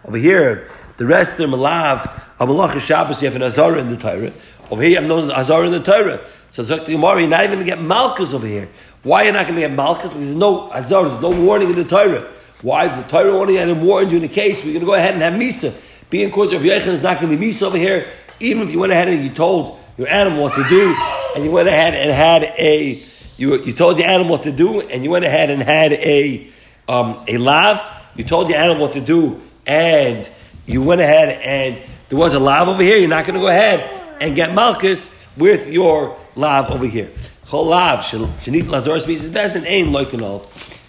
Over 0.06 0.18
here, 0.18 0.70
the 0.96 1.06
rest 1.06 1.32
of 1.32 1.38
them 1.38 1.52
lav 1.52 2.08
a 2.40 2.48
malach 2.48 2.80
Shabbos. 2.80 3.22
You 3.22 3.28
have 3.28 3.36
an 3.36 3.44
azar 3.44 3.78
in 3.78 3.90
the 3.90 3.98
Torah. 3.98 4.32
Over 4.72 4.82
here, 4.82 5.02
have 5.02 5.10
no 5.10 5.30
azar 5.30 5.66
in 5.66 5.72
the 5.72 5.82
Torah. 5.82 6.22
So 6.52 6.64
Zok 6.64 6.86
the 6.86 6.94
Gemara, 6.94 7.20
you're 7.20 7.30
not 7.30 7.44
even 7.44 7.60
to 7.60 7.66
get 7.66 7.82
malchus 7.82 8.34
over 8.34 8.48
here. 8.48 8.70
Why 9.04 9.24
you're 9.24 9.34
not 9.34 9.44
going 9.44 9.56
to 9.56 9.62
get 9.62 9.72
malchus? 9.72 10.14
Because 10.14 10.28
there's 10.28 10.38
no 10.38 10.72
azar, 10.72 11.10
there's 11.10 11.22
no 11.22 11.30
warning 11.30 11.70
in 11.70 11.76
the 11.76 11.84
Torah. 11.84 12.26
Why 12.62 12.90
is 12.90 13.02
the 13.02 13.08
Torah 13.08 13.32
only 13.32 13.58
and 13.58 13.82
warned 13.86 14.12
you 14.12 14.18
in 14.18 14.24
the 14.24 14.30
case? 14.30 14.64
We're 14.64 14.72
going 14.72 14.82
to 14.82 14.86
go 14.86 14.94
ahead 14.94 15.14
and 15.14 15.24
have 15.24 15.34
misa. 15.34 15.74
Being 16.10 16.32
court 16.32 16.54
of 16.54 16.62
Yechon 16.62 16.88
is 16.88 17.04
not 17.04 17.20
going 17.20 17.32
to 17.32 17.38
be 17.38 17.50
misa 17.50 17.64
over 17.64 17.78
here 17.78 18.08
even 18.40 18.64
if 18.64 18.72
you 18.72 18.80
went 18.80 18.92
ahead 18.92 19.08
and 19.08 19.24
you 19.24 19.30
told 19.30 19.80
your 19.98 20.08
animal 20.08 20.44
what 20.44 20.56
to 20.56 20.68
do, 20.70 20.96
and 21.36 21.44
you 21.44 21.52
went 21.52 21.68
ahead 21.68 21.94
and 21.94 22.12
had 22.12 22.44
a, 22.58 23.02
you, 23.38 23.64
you 23.64 23.74
told 23.74 23.98
the 23.98 24.06
animal 24.06 24.32
what 24.32 24.44
to 24.44 24.52
do, 24.52 24.82
and 24.82 25.04
you 25.04 25.10
went 25.10 25.26
ahead 25.26 25.50
and 25.50 25.62
had 25.62 25.94
a, 25.94 26.50
um, 26.88 27.24
a 27.28 27.38
lav, 27.38 27.82
you 28.16 28.24
told 28.24 28.50
your 28.50 28.58
animal 28.58 28.82
what 28.82 28.94
to 28.94 29.02
do, 29.02 29.42
and 29.66 30.30
you 30.66 30.82
went 30.82 31.02
ahead 31.02 31.30
and 31.44 31.82
there 32.10 32.18
was 32.18 32.34
a 32.34 32.40
lav 32.40 32.68
over 32.68 32.82
here, 32.82 32.98
you're 32.98 33.08
not 33.08 33.26
going 33.26 33.36
to 33.36 33.40
go 33.40 33.48
ahead 33.48 34.18
and 34.20 34.36
get 34.36 34.54
malchus 34.56 35.16
with 35.38 35.72
your 35.72 36.18
lav 36.36 36.72
over 36.72 36.86
here. 36.86 37.12
Chol 37.46 37.68
lav, 37.68 38.00
shenit 38.00 38.64
lazor 38.64 39.00
species 39.00 39.30
best, 39.30 39.56
and 39.56 39.66
ain 39.66 39.88
loikanol. 39.88 40.46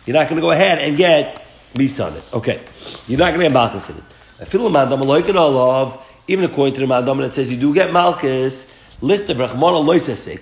You're 0.06 0.16
not 0.16 0.28
going 0.28 0.36
to 0.36 0.42
go 0.42 0.50
ahead 0.50 0.78
and 0.78 0.96
get 0.96 1.46
mis 1.74 2.00
on 2.00 2.14
it. 2.14 2.28
Okay. 2.32 2.60
You're 3.06 3.18
not 3.18 3.28
going 3.28 3.40
to 3.40 3.44
get 3.44 3.52
malchus 3.52 3.90
in 3.90 3.96
it. 3.96 4.04
A 4.40 4.44
filaman, 4.44 4.88
dam 4.88 5.00
loikanol 5.00 5.56
of, 5.56 6.09
even 6.30 6.44
according 6.44 6.74
to 6.74 6.80
the 6.80 6.86
Mandam, 6.86 7.20
it 7.24 7.32
says 7.32 7.50
you 7.50 7.58
do 7.58 7.74
get 7.74 7.92
Malchus, 7.92 8.72
Loisase, 9.02 10.34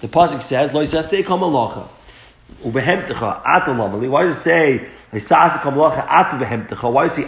the 0.00 0.08
Pasuk 0.08 0.42
says, 0.42 0.70
Loisase 0.70 1.22
Kamalacha. 1.22 1.88
Ubehemtecha. 2.62 4.10
Why 4.10 4.22
does 4.24 4.36
it 4.36 4.40
say, 4.40 4.86
Loisase 5.12 5.58
Kamalacha, 5.60 6.06
Ata? 6.06 6.86
Why 6.90 7.06
does 7.06 7.16
it 7.16 7.26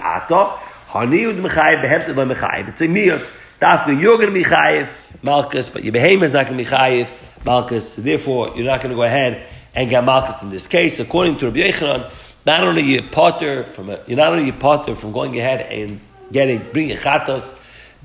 Behemte 1.80 2.14
by 2.14 2.24
Mechayev. 2.24 2.68
It's 2.68 2.82
a 2.82 2.86
miyot. 2.86 3.26
Dafka, 3.60 3.98
you're 3.98 4.18
going 4.18 4.28
to 4.28 4.34
be 4.34 4.44
Chayev, 4.44 4.88
Malchus, 5.22 5.70
but 5.70 5.82
your 5.82 5.92
behemoth 5.92 6.26
is 6.26 6.32
not 6.34 6.46
going 6.46 6.58
to 6.58 6.64
be 6.64 6.70
Chayev, 6.70 7.08
Malchus. 7.44 7.96
Therefore, 7.96 8.52
you're 8.54 8.66
not 8.66 8.82
going 8.82 8.90
to 8.90 8.96
go 8.96 9.02
ahead 9.02 9.42
and 9.74 9.88
get 9.88 10.04
Malchus 10.04 10.42
in 10.42 10.50
this 10.50 10.66
case. 10.66 11.00
According 11.00 11.38
to 11.38 11.46
Rabbi 11.46 11.60
Yechanan, 11.60 12.10
not 12.46 12.62
only 12.62 12.82
you 12.82 13.02
potter 13.02 13.64
from 13.64 13.90
a, 13.90 13.98
you're 14.06 14.18
not 14.18 14.32
only 14.32 14.44
you 14.44 14.52
potter 14.52 14.94
from 14.94 15.12
going 15.12 15.36
ahead 15.38 15.62
and 15.62 16.00
getting 16.32 16.62
bringing 16.72 16.96
chatos, 16.96 17.54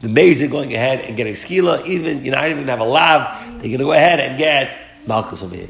the 0.01 0.07
mezid 0.07 0.51
going 0.51 0.73
ahead 0.73 1.01
and 1.01 1.15
getting 1.15 1.33
skila, 1.33 1.85
even 1.85 2.23
you're 2.25 2.35
not 2.35 2.47
even 2.49 2.67
have 2.67 2.79
a 2.79 2.83
lav, 2.83 3.61
they're 3.61 3.77
to 3.77 3.77
go 3.77 3.93
ahead 3.93 4.19
and 4.19 4.37
get 4.37 4.77
malchus 5.07 5.41
over 5.41 5.55
here. 5.55 5.69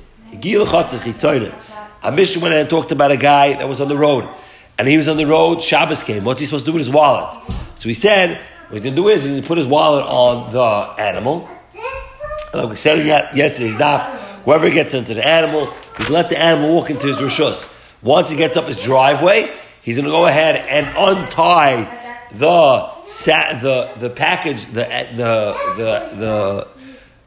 A 2.04 2.12
mission 2.12 2.42
went 2.42 2.56
and 2.56 2.70
talked 2.70 2.92
about 2.92 3.12
a 3.12 3.18
guy 3.18 3.54
that 3.54 3.70
was 3.70 3.80
on 3.80 3.88
the 3.88 3.98
road, 3.98 4.28
and 4.78 4.88
he 4.88 4.98
was 4.98 5.08
on 5.08 5.18
the 5.18 5.26
road. 5.26 5.62
Shabbos 5.62 6.04
came. 6.04 6.24
What's 6.26 6.40
he 6.40 6.48
supposed 6.48 6.66
to 6.66 6.72
do 6.72 6.74
with 6.74 6.88
his 6.88 6.90
wallet? 6.90 7.40
So 7.76 7.88
he 7.88 7.94
said, 7.94 8.40
what 8.68 8.74
he's 8.74 8.84
going 8.84 8.96
to 8.96 9.02
do 9.02 9.08
is 9.10 9.24
he's 9.24 9.40
to 9.40 9.48
put 9.48 9.58
his 9.58 9.68
wallet 9.68 10.06
on 10.06 10.52
the 10.52 11.02
animal. 11.02 11.48
Like 12.54 12.70
we 12.70 12.76
said 12.76 13.06
yesterday's 13.36 13.76
daf, 13.76 14.02
whoever 14.44 14.70
gets 14.70 14.94
into 14.94 15.14
the 15.14 15.26
animal, 15.26 15.72
he's 15.98 16.10
let 16.10 16.30
the 16.30 16.38
animal 16.38 16.76
walk 16.76 16.90
into 16.90 17.08
his 17.08 17.18
rishus. 17.18 17.70
Once 18.02 18.30
he 18.30 18.38
gets 18.38 18.58
up 18.58 18.66
his 18.66 18.82
driveway, 18.82 19.50
he's 19.82 19.98
going 19.98 20.06
to 20.06 20.12
go 20.12 20.26
ahead 20.26 20.66
and 20.68 20.88
untie 20.98 21.86
the 22.34 22.90
the 23.62 23.92
the 23.98 24.10
package 24.10 24.66
the 24.68 24.86
the 25.16 25.56
the 25.78 26.16
the 26.18 26.68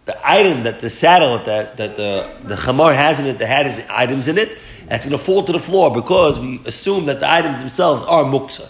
the 0.07 0.29
item 0.29 0.63
that 0.63 0.81
the 0.81 0.91
saddle 0.91 1.39
that 1.39 1.77
that 1.77 1.97
the 1.97 2.29
the 2.45 2.57
chamar 2.57 2.95
has 2.95 3.19
in 3.21 3.27
it 3.27 3.39
that 3.39 3.47
has 3.47 3.85
items 3.91 4.29
in 4.29 4.39
it, 4.39 4.59
that's 4.89 5.05
going 5.05 5.17
to 5.17 5.23
fall 5.23 5.43
to 5.43 5.53
the 5.53 5.59
floor 5.61 5.93
because 5.93 6.39
we 6.41 6.61
assume 6.65 7.07
that 7.07 7.21
the 7.21 7.31
items 7.31 7.59
themselves 7.59 8.03
are 8.05 8.25
muksa. 8.25 8.69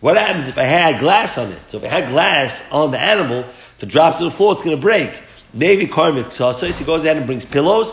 What 0.00 0.16
happens 0.16 0.48
if 0.48 0.58
I 0.58 0.62
had 0.62 1.00
glass 1.00 1.38
on 1.38 1.50
it? 1.50 1.60
So 1.68 1.78
if 1.78 1.84
I 1.84 1.88
had 1.88 2.08
glass 2.08 2.70
on 2.70 2.92
the 2.92 3.00
animal, 3.00 3.40
if 3.40 3.82
it 3.82 3.88
drops 3.88 4.18
to 4.18 4.24
the 4.24 4.30
floor, 4.30 4.52
it's 4.52 4.62
going 4.62 4.76
to 4.76 4.80
break. 4.80 5.20
Maybe 5.52 5.86
karmic 5.86 6.30
so 6.30 6.52
he 6.52 6.84
goes 6.84 7.04
ahead 7.04 7.16
and 7.16 7.26
brings 7.26 7.44
pillows 7.44 7.92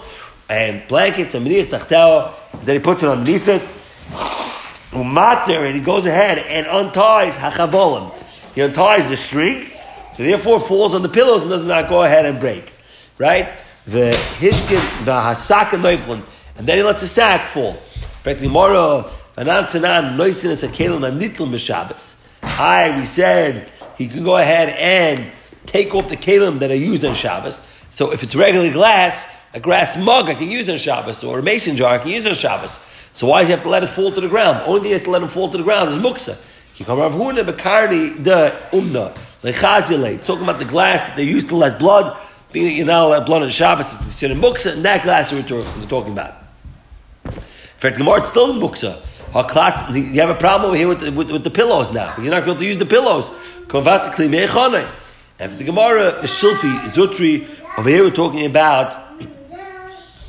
and 0.50 0.88
blankets 0.88 1.34
and 1.36 1.46
then 1.46 1.54
he 1.54 2.80
puts 2.80 3.04
it 3.04 3.10
underneath 3.10 3.48
it 3.48 3.62
umater, 4.96 5.66
and 5.66 5.76
he 5.76 5.82
goes 5.82 6.06
ahead 6.06 6.40
and 6.40 6.66
unties 6.68 7.36
hachavolim. 7.36 8.12
He 8.54 8.62
unties 8.62 9.10
the 9.10 9.18
string, 9.18 9.70
so 10.16 10.24
therefore 10.24 10.60
falls 10.60 10.96
on 10.96 11.02
the 11.02 11.10
pillows 11.10 11.42
and 11.44 11.52
does 11.52 11.64
not 11.64 11.90
go 11.90 12.04
ahead 12.04 12.26
and 12.26 12.40
break. 12.40 12.74
Right? 13.18 13.62
The 13.86 14.12
hishkin, 14.40 15.06
the 15.06 15.12
hasaka 15.12 15.80
noiflin, 15.80 16.24
and 16.58 16.68
then 16.68 16.78
he 16.78 16.84
lets 16.84 17.02
the 17.02 17.08
sack 17.08 17.50
fall. 17.50 17.74
Fact, 18.24 18.40
tomorrow, 18.40 19.10
anan 19.38 19.66
tanan 19.66 20.16
noisin 20.18 20.50
is 20.50 20.64
a 20.64 20.68
kelim 20.68 21.02
anitl 21.02 21.48
mishabes. 21.48 22.22
I, 22.42 22.98
we 22.98 23.06
said 23.06 23.70
he 23.98 24.08
can 24.08 24.24
go 24.24 24.38
ahead 24.38 24.70
and 24.70 25.32
take 25.66 25.94
off 25.94 26.08
the 26.08 26.18
kalim 26.18 26.60
that 26.60 26.72
are 26.72 26.76
used 26.76 27.04
on 27.06 27.16
Shabbos. 27.16 27.62
So 27.90 28.12
if 28.12 28.24
it's 28.24 28.36
regular 28.36 28.72
glass, 28.72 29.28
a 29.54 29.60
glass 29.60 29.98
mug 29.98 30.30
I 30.30 30.36
can 30.36 30.50
use 30.50 30.70
on 30.70 30.78
Shabbos, 30.78 31.24
or 31.24 31.40
a 31.40 31.44
mason 31.44 31.76
jar 31.76 31.94
I 31.94 31.98
can 31.98 32.12
use 32.12 32.26
on 32.26 32.34
Shabbos. 32.34 32.80
So 33.16 33.26
why 33.28 33.40
does 33.40 33.48
he 33.48 33.54
have 33.54 33.64
to 33.64 33.70
let 33.70 33.82
it 33.82 33.88
fall 33.88 34.12
to 34.12 34.20
the 34.20 34.28
ground? 34.28 34.60
The 34.60 34.66
only 34.66 34.82
thing 34.82 34.88
he 34.88 34.92
has 34.92 35.04
to 35.04 35.10
let 35.10 35.24
it 35.24 35.30
fall 35.30 35.50
to 35.50 35.58
the 35.58 35.64
ground 35.64 35.90
is 35.90 35.98
muksa. 35.98 36.38
Talking 36.78 37.00
about 40.44 40.60
the 40.60 40.66
glass 40.66 41.08
that 41.08 41.16
they 41.16 41.24
used 41.24 41.48
to 41.48 41.56
let 41.56 41.80
blood. 41.80 42.18
Being 42.52 42.76
you 42.76 42.84
know 42.84 43.08
let 43.10 43.26
blood 43.26 43.44
on 43.44 43.50
Shabbos, 43.50 43.94
it's 43.94 44.04
considered 44.04 44.38
muksa, 44.38 44.74
and 44.74 44.84
that 44.84 45.04
glass 45.04 45.32
we're, 45.32 45.44
talking 45.44 46.12
about. 46.12 46.34
In 47.24 47.32
fact, 47.32 47.98
Gemara, 47.98 48.20
it's 48.20 48.30
still 48.30 48.52
in 48.52 48.60
muksa. 48.60 49.02
You 50.14 50.20
have 50.20 50.30
a 50.30 50.36
problem 50.36 50.68
over 50.70 50.78
here 50.78 50.90
with 50.90 51.00
the, 51.00 51.14
with, 51.14 51.32
with 51.32 51.46
the 51.46 51.50
pillows 51.50 51.94
now. 51.94 52.14
You're 52.18 52.32
not 52.32 52.44
able 52.44 52.56
to 52.56 52.66
use 52.66 52.78
the 52.78 52.86
pillows. 52.86 53.30
And 53.30 53.38
for 55.52 55.58
the 55.58 55.64
Gemara, 55.64 56.24
Shilfi, 56.24 56.80
Zutri, 56.90 57.48
over 57.78 57.90
here 57.90 58.04
we're 58.04 58.12
talking 58.12 58.46
about, 58.46 58.98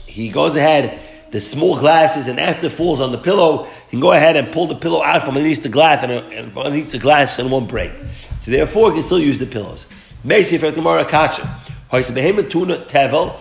he 0.07 0.31
goes 0.31 0.55
ahead, 0.55 1.00
the 1.37 1.40
small 1.43 1.78
glasses, 1.78 2.28
and 2.28 2.40
after 2.40 2.71
falls 2.71 2.99
on 2.99 3.12
the 3.12 3.19
pillow, 3.19 3.64
he 3.64 3.90
can 3.90 4.00
go 4.00 4.12
ahead 4.12 4.37
and 4.37 4.50
pull 4.50 4.66
the 4.66 4.75
pillow 4.75 5.02
out 5.02 5.23
from 5.23 5.37
underneath 5.37 5.62
the 5.62 5.69
glass, 5.69 6.02
and, 6.02 6.11
uh, 6.11 6.23
and 6.33 6.50
from 6.50 6.62
underneath 6.62 6.93
the 6.93 6.99
glass, 6.99 7.38
and 7.38 7.50
won't 7.50 7.69
break. 7.69 7.93
So 8.38 8.50
therefore, 8.50 8.90
he 8.93 9.00
can 9.00 9.07
still 9.07 9.21
use 9.21 9.37
the 9.38 9.45
pillows. 9.45 9.87
Mesi 10.25 10.59
for 10.59 10.71
Gemara, 10.71 11.05
Kacha. 11.05 11.43
tevel, 11.90 13.37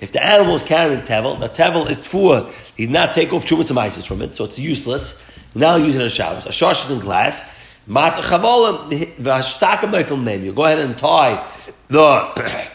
If 0.00 0.12
the 0.12 0.22
animal 0.22 0.54
is 0.54 0.62
carrying 0.62 1.00
tevel, 1.00 1.40
the 1.40 1.48
tevel 1.48 1.88
is 1.88 1.96
tfuah, 1.96 2.52
he 2.76 2.84
did 2.84 2.92
not 2.92 3.14
take 3.14 3.32
off 3.32 3.46
chumas 3.46 3.96
and 3.96 4.04
from 4.04 4.20
it, 4.20 4.34
so 4.34 4.44
it's 4.44 4.58
useless. 4.58 5.18
Now 5.54 5.76
use 5.76 5.96
it 5.96 6.02
on 6.02 6.10
Shabbos. 6.10 6.44
A 6.44 6.50
shosh 6.50 6.84
is 6.84 6.90
in 6.90 6.98
glass. 6.98 7.42
Mat 7.86 8.22
chavolim 8.22 8.90
v'hashtakam 9.16 9.92
noifim 9.92 10.24
name. 10.24 10.44
You 10.44 10.52
go 10.52 10.66
ahead 10.66 10.80
and 10.80 10.98
tie 10.98 11.42
the 11.88 12.68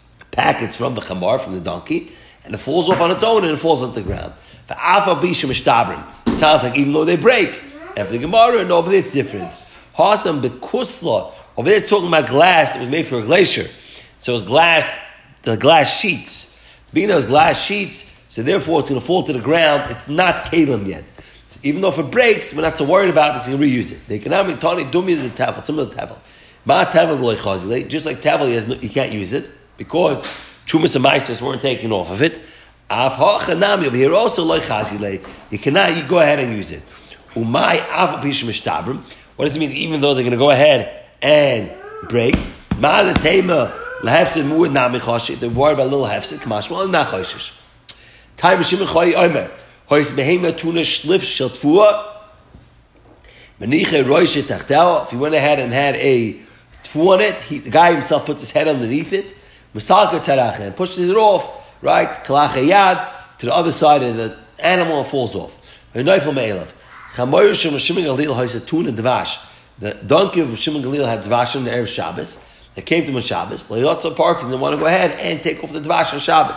packets 0.30 0.78
from 0.78 0.94
the 0.94 1.02
chamar 1.02 1.38
from 1.38 1.52
the 1.52 1.60
donkey, 1.60 2.10
and 2.44 2.54
it 2.54 2.58
falls 2.58 2.88
off 2.88 3.00
on 3.00 3.10
its 3.10 3.22
own 3.22 3.44
and 3.44 3.52
it 3.52 3.58
falls 3.58 3.82
on 3.82 3.94
the 3.94 4.02
ground. 4.02 4.32
It 4.70 6.38
sounds 6.38 6.62
like 6.62 6.76
even 6.76 6.92
though 6.92 7.04
they 7.04 7.16
break, 7.16 7.60
after 7.96 8.12
the 8.12 8.18
Gemara, 8.18 8.58
and 8.58 8.70
over 8.70 8.92
it's 8.92 9.12
different. 9.12 9.50
Hasam 9.96 10.40
bekusla. 10.42 11.32
Over 11.56 11.68
there 11.68 11.78
it's 11.78 11.88
talking 11.88 12.08
about 12.08 12.28
glass 12.28 12.74
that 12.74 12.80
was 12.80 12.88
made 12.88 13.06
for 13.06 13.18
a 13.18 13.22
glacier. 13.22 13.66
So 14.20 14.32
it 14.32 14.34
was 14.34 14.42
glass, 14.42 14.98
the 15.42 15.56
glass 15.56 15.98
sheets. 15.98 16.54
Being 16.92 17.08
those 17.08 17.24
glass 17.24 17.62
sheets, 17.62 18.14
so 18.28 18.42
therefore 18.42 18.80
it's 18.80 18.90
going 18.90 19.00
to 19.00 19.06
fall 19.06 19.22
to 19.24 19.32
the 19.32 19.40
ground. 19.40 19.90
It's 19.90 20.08
not 20.08 20.46
kalim 20.46 20.86
yet. 20.86 21.04
So 21.48 21.60
even 21.62 21.82
though 21.82 21.88
if 21.88 21.98
it 21.98 22.10
breaks, 22.10 22.54
we're 22.54 22.62
not 22.62 22.78
so 22.78 22.84
worried 22.84 23.10
about 23.10 23.36
it 23.36 23.50
you 23.50 23.56
can 23.56 23.66
reuse 23.66 23.90
it. 23.90 24.06
They 24.06 24.18
can 24.18 24.32
have 24.32 24.48
it 24.48 24.60
tani 24.60 24.84
dumi 24.84 25.20
the 25.20 25.30
tavel, 25.30 25.62
some 25.62 25.78
of 25.78 25.90
the 25.90 25.96
tavel. 25.96 26.20
Ma 26.64 26.84
tavel 26.84 27.88
just 27.88 28.06
like 28.06 28.20
tavel, 28.20 28.48
you, 28.48 28.60
no, 28.66 28.74
you 28.74 28.90
can't 28.90 29.12
use 29.12 29.32
it 29.32 29.50
because 29.76 30.47
chumas 30.68 30.94
and 30.94 31.04
maisis 31.04 31.42
weren't 31.42 31.62
taken 31.62 31.90
off 31.90 32.10
of 32.10 32.22
it. 32.22 32.40
Av 32.90 33.14
ha'chanami 33.14 33.86
over 33.86 33.96
here 33.96 34.14
also 34.14 34.46
loichazile. 34.46 35.26
You 35.50 35.58
cannot. 35.58 35.96
You 35.96 36.06
go 36.06 36.20
ahead 36.20 36.38
and 36.38 36.54
use 36.54 36.70
it. 36.70 36.82
Umay 37.34 37.80
av 37.90 38.22
mishtabrim. 38.22 39.02
What 39.36 39.46
does 39.46 39.56
it 39.56 39.58
mean? 39.58 39.72
Even 39.72 40.00
though 40.00 40.14
they're 40.14 40.22
going 40.22 40.32
to 40.32 40.38
go 40.38 40.50
ahead 40.50 41.04
and 41.22 41.72
break, 42.08 42.36
ma 42.78 43.02
the 43.02 43.14
tema 43.14 43.74
lahefsid 44.02 44.44
muad 44.44 44.72
namichashi. 44.72 45.38
They're 45.38 45.50
worried 45.50 45.74
about 45.74 45.88
little 45.88 46.06
hefsid. 46.06 46.38
Kamash 46.38 46.70
well 46.70 46.86
nachoshish. 46.86 47.54
Time 48.36 48.62
shimon 48.62 48.86
choy 48.86 49.14
omer. 49.14 49.50
Hois 49.88 50.12
behema 50.12 50.56
tuna 50.56 50.80
shlif 50.80 51.22
shel 51.22 51.48
tfua. 51.48 52.14
Meniche 53.58 54.02
roishe 54.04 54.46
tachtel. 54.46 55.04
If 55.04 55.10
he 55.10 55.16
went 55.16 55.34
ahead 55.34 55.60
and 55.60 55.72
had 55.72 55.94
a 55.96 56.34
tfu 56.82 57.14
on 57.14 57.20
it, 57.20 57.36
he, 57.40 57.58
the 57.58 57.70
guy 57.70 57.92
himself 57.92 58.26
puts 58.26 58.40
his 58.40 58.50
head 58.50 58.68
underneath 58.68 59.12
it. 59.12 59.37
Masalka 59.78 60.18
taracha 60.18 60.60
and 60.60 60.76
pushes 60.76 61.08
it 61.08 61.16
off, 61.16 61.72
right? 61.82 62.08
Kalacha 62.08 62.66
yad 62.66 63.08
to 63.38 63.46
the 63.46 63.54
other 63.54 63.72
side 63.72 64.02
of 64.02 64.16
the 64.16 64.36
animal 64.58 65.04
falls 65.04 65.36
off. 65.36 65.58
The 65.92 66.04
donkey 66.04 66.30
of 70.40 70.58
Shimon 70.58 70.82
Galil 70.82 71.06
had 71.06 71.22
dvash 71.22 71.56
on 71.56 71.64
the 71.64 71.70
Erev 71.70 71.86
Shabbos. 71.86 72.44
They 72.74 72.82
came 72.82 73.04
to 73.04 73.10
him 73.10 73.16
on 73.16 73.22
Shabbos. 73.22 73.62
Playotza 73.62 74.14
park 74.16 74.42
and 74.42 74.52
they 74.52 74.56
want 74.56 74.74
to 74.74 74.78
go 74.78 74.86
ahead 74.86 75.12
and 75.20 75.40
take 75.42 75.62
off 75.62 75.72
the 75.72 75.80
dvash 75.80 76.12
on 76.12 76.18
Shabbos 76.18 76.56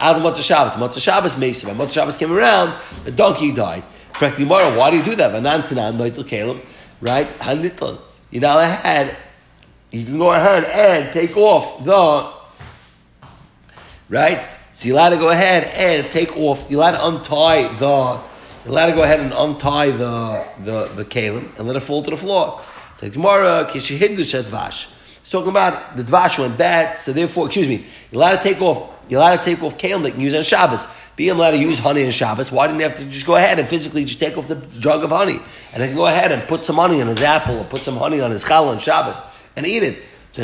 out 0.00 0.16
of 0.16 0.22
Motzah 0.22 0.42
Shabbos. 0.42 0.74
Motzah 0.74 1.00
Shabbos 1.00 1.38
Mesa. 1.38 1.66
When 1.66 1.76
Motzah 1.76 1.94
Shabbos 1.94 2.16
came 2.16 2.32
around, 2.32 2.78
the 3.04 3.10
donkey 3.10 3.52
died. 3.52 3.84
Correct 4.12 4.36
Gemara, 4.36 4.76
why 4.76 4.90
do 4.90 4.98
you 4.98 5.02
do 5.02 5.14
that? 5.16 5.32
Vanan 5.32 5.62
Tanan, 5.62 5.96
Noitel 5.96 6.26
Caleb, 6.26 6.60
right? 7.00 7.26
Hanitlan. 7.38 7.98
You 8.30 8.40
know, 8.40 8.58
ahead, 8.58 9.16
you 9.90 10.04
can 10.04 10.18
go 10.18 10.32
ahead 10.32 10.64
and 10.64 11.12
take 11.12 11.36
off 11.36 11.84
the, 11.84 12.37
right? 14.08 14.46
So 14.72 14.88
you're 14.88 14.96
allowed 14.96 15.10
to 15.10 15.16
go 15.16 15.30
ahead 15.30 15.64
and 15.64 16.10
take 16.12 16.36
off, 16.36 16.70
you're 16.70 16.80
allowed 16.80 16.92
to 16.92 17.06
untie 17.06 17.68
the, 17.74 18.20
you're 18.64 18.72
allowed 18.72 18.86
to 18.90 18.94
go 18.94 19.02
ahead 19.02 19.20
and 19.20 19.32
untie 19.32 19.90
the, 19.90 20.46
the, 20.64 20.88
the 20.94 21.04
kalim 21.04 21.56
and 21.58 21.66
let 21.66 21.76
it 21.76 21.80
fall 21.80 22.02
to 22.02 22.10
the 22.10 22.16
floor. 22.16 22.60
So 22.96 23.08
Gemara, 23.10 23.66
Kishihiddu 23.70 24.44
Vash. 24.44 24.88
It's 25.16 25.30
talking 25.30 25.50
about 25.50 25.96
the 25.96 26.02
Dvash 26.02 26.38
went 26.38 26.56
bad, 26.56 26.98
so 27.00 27.12
therefore, 27.12 27.46
excuse 27.46 27.68
me, 27.68 27.84
you're 28.10 28.22
allowed 28.22 28.36
to 28.36 28.42
take 28.42 28.62
off 28.62 28.94
you're 29.08 29.20
allowed 29.20 29.36
to 29.38 29.42
take 29.42 29.62
off 29.62 29.78
kale 29.78 30.00
that 30.00 30.08
you 30.08 30.12
can 30.14 30.20
use 30.20 30.34
on 30.34 30.42
Shabbos. 30.42 30.86
Being 31.16 31.30
allowed 31.30 31.52
to 31.52 31.58
use 31.58 31.78
honey 31.78 32.04
on 32.04 32.10
Shabbos, 32.10 32.52
why 32.52 32.66
didn't 32.66 32.80
you 32.80 32.86
have 32.86 32.96
to 32.96 33.04
just 33.06 33.26
go 33.26 33.36
ahead 33.36 33.58
and 33.58 33.68
physically 33.68 34.04
just 34.04 34.20
take 34.20 34.36
off 34.36 34.46
the 34.48 34.56
jug 34.78 35.02
of 35.02 35.10
honey? 35.10 35.40
And 35.72 35.82
then 35.82 35.94
go 35.96 36.06
ahead 36.06 36.30
and 36.30 36.46
put 36.46 36.64
some 36.64 36.76
honey 36.76 37.00
on 37.00 37.08
his 37.08 37.20
apple 37.22 37.58
or 37.58 37.64
put 37.64 37.82
some 37.82 37.96
honey 37.96 38.20
on 38.20 38.30
his 38.30 38.44
challah 38.44 38.68
on 38.68 38.78
Shabbos 38.78 39.20
and 39.56 39.66
eat 39.66 39.82
it. 39.82 40.02
So 40.32 40.42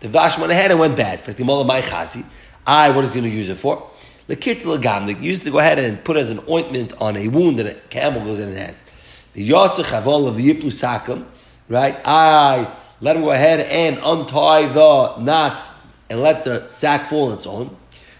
the 0.00 0.08
Dvash 0.08 0.38
went 0.38 0.52
ahead 0.52 0.70
and 0.70 0.80
went 0.80 0.96
bad. 0.96 1.20
For 1.20 1.30
my 1.32 1.80
chazi. 1.80 2.24
I, 2.66 2.90
what 2.90 3.04
is 3.04 3.14
he 3.14 3.20
going 3.20 3.32
to 3.32 3.36
use 3.36 3.48
it 3.48 3.56
for? 3.56 3.88
The 4.26 4.36
kit 4.36 4.58
legam, 4.58 5.22
used 5.22 5.44
to 5.44 5.50
go 5.50 5.58
ahead 5.58 5.78
and 5.78 6.04
put 6.04 6.16
as 6.16 6.28
an 6.28 6.40
ointment 6.48 6.92
on 7.00 7.16
a 7.16 7.28
wound 7.28 7.58
that 7.58 7.66
a 7.66 7.74
camel 7.88 8.20
goes 8.20 8.38
in 8.38 8.50
and 8.50 8.58
has. 8.58 8.84
The 9.32 9.48
avol 9.48 10.28
of 10.28 10.36
the 10.36 10.52
yiplu 10.52 10.64
sakim, 10.64 11.26
right? 11.68 11.98
I 12.04 12.70
let 13.00 13.16
him 13.16 13.22
go 13.22 13.30
ahead 13.30 13.60
and 13.60 13.98
untie 14.04 14.66
the 14.66 15.16
knots 15.18 15.70
and 16.10 16.20
let 16.20 16.44
the 16.44 16.68
sack 16.70 17.08
fall 17.08 17.28
on 17.28 17.34
its 17.34 17.46
own. 17.46 17.74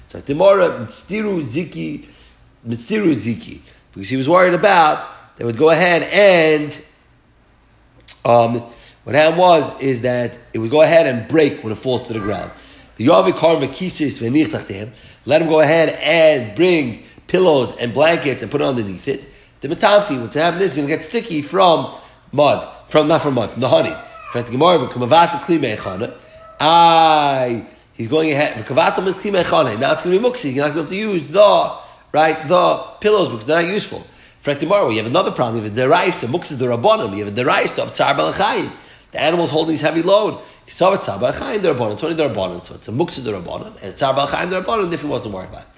So 0.06 0.20
Timora 0.20 0.80
mitstiru 0.80 1.42
ziki, 1.42 2.08
mitstiru 2.66 3.12
ziki, 3.12 3.60
because 3.92 4.08
he 4.08 4.16
was 4.16 4.28
worried 4.28 4.54
about 4.54 5.08
they 5.36 5.44
would 5.44 5.58
go 5.58 5.70
ahead 5.70 6.02
and 6.02 6.82
um, 8.24 8.62
what 9.08 9.14
happened 9.14 9.38
was 9.38 9.80
is 9.80 10.02
that 10.02 10.38
it 10.52 10.58
would 10.58 10.70
go 10.70 10.82
ahead 10.82 11.06
and 11.06 11.26
break 11.28 11.64
when 11.64 11.72
it 11.72 11.76
falls 11.76 12.08
to 12.08 12.12
the 12.12 12.18
ground. 12.18 12.50
Let 12.98 13.24
him 15.40 15.48
go 15.48 15.60
ahead 15.60 15.88
and 16.02 16.54
bring 16.54 17.04
pillows 17.26 17.74
and 17.78 17.94
blankets 17.94 18.42
and 18.42 18.50
put 18.50 18.60
it 18.60 18.64
underneath 18.66 19.08
it. 19.08 19.26
The 19.62 19.68
metamfi, 19.68 20.20
what's 20.20 20.34
happening 20.34 20.64
is 20.64 20.68
it's 20.68 20.76
going 20.76 20.88
to 20.88 20.94
get 20.94 21.02
sticky 21.02 21.40
from 21.40 21.90
mud, 22.32 22.68
from 22.88 23.08
not 23.08 23.22
from 23.22 23.32
mud, 23.32 23.48
from 23.48 23.62
the 23.62 23.70
honey. 23.70 23.96
I 26.60 27.66
He's 27.94 28.08
going 28.08 28.30
ahead. 28.30 28.56
Now 28.58 28.82
it's 28.82 28.92
going 28.92 29.14
to 29.14 30.20
be 30.20 30.28
muksi. 30.28 30.52
You're 30.52 30.66
not 30.66 30.74
going 30.74 30.86
to 30.86 30.94
able 30.94 31.06
to 31.06 31.14
use 31.14 31.30
the 31.30 31.78
right 32.12 32.46
the 32.46 32.76
pillows 33.00 33.30
because 33.30 33.46
they're 33.46 33.62
not 33.62 33.72
useful. 33.72 34.06
For 34.40 34.54
tomorrow, 34.54 34.90
you 34.90 34.98
have 34.98 35.06
another 35.06 35.30
problem. 35.30 35.64
You 35.64 35.70
have 35.70 35.78
a 35.78 35.80
deraisa, 35.80 36.28
muksi 36.28 36.58
the 36.58 36.66
rabbanim. 36.66 37.16
You 37.16 37.24
have 37.24 37.38
a 37.38 37.42
deraisa 37.42 37.84
of 37.84 37.94
tzar 37.94 38.14
balachayim. 38.14 38.70
The 39.12 39.20
animal's 39.20 39.50
holding 39.50 39.74
this 39.74 39.80
heavy 39.80 40.02
load. 40.02 40.40
Kisav 40.66 40.96
tzar 40.98 41.18
balachayim 41.18 41.62
the 41.62 41.74
rabbanim. 41.74 41.92
It's 41.94 42.04
only 42.04 42.16
the. 42.16 42.60
So 42.60 42.74
it's 42.74 42.88
a 42.88 42.92
muksi 42.92 43.24
the 43.24 43.32
rabbanim 43.32 43.82
and 43.82 43.94
tzar 43.94 44.14
balachayim 44.14 44.50
the 44.50 44.62
rabbanim. 44.62 44.92
If 44.92 45.02
he 45.02 45.06
wasn't 45.06 45.34
worried 45.34 45.48
about 45.48 45.62
it. 45.62 45.68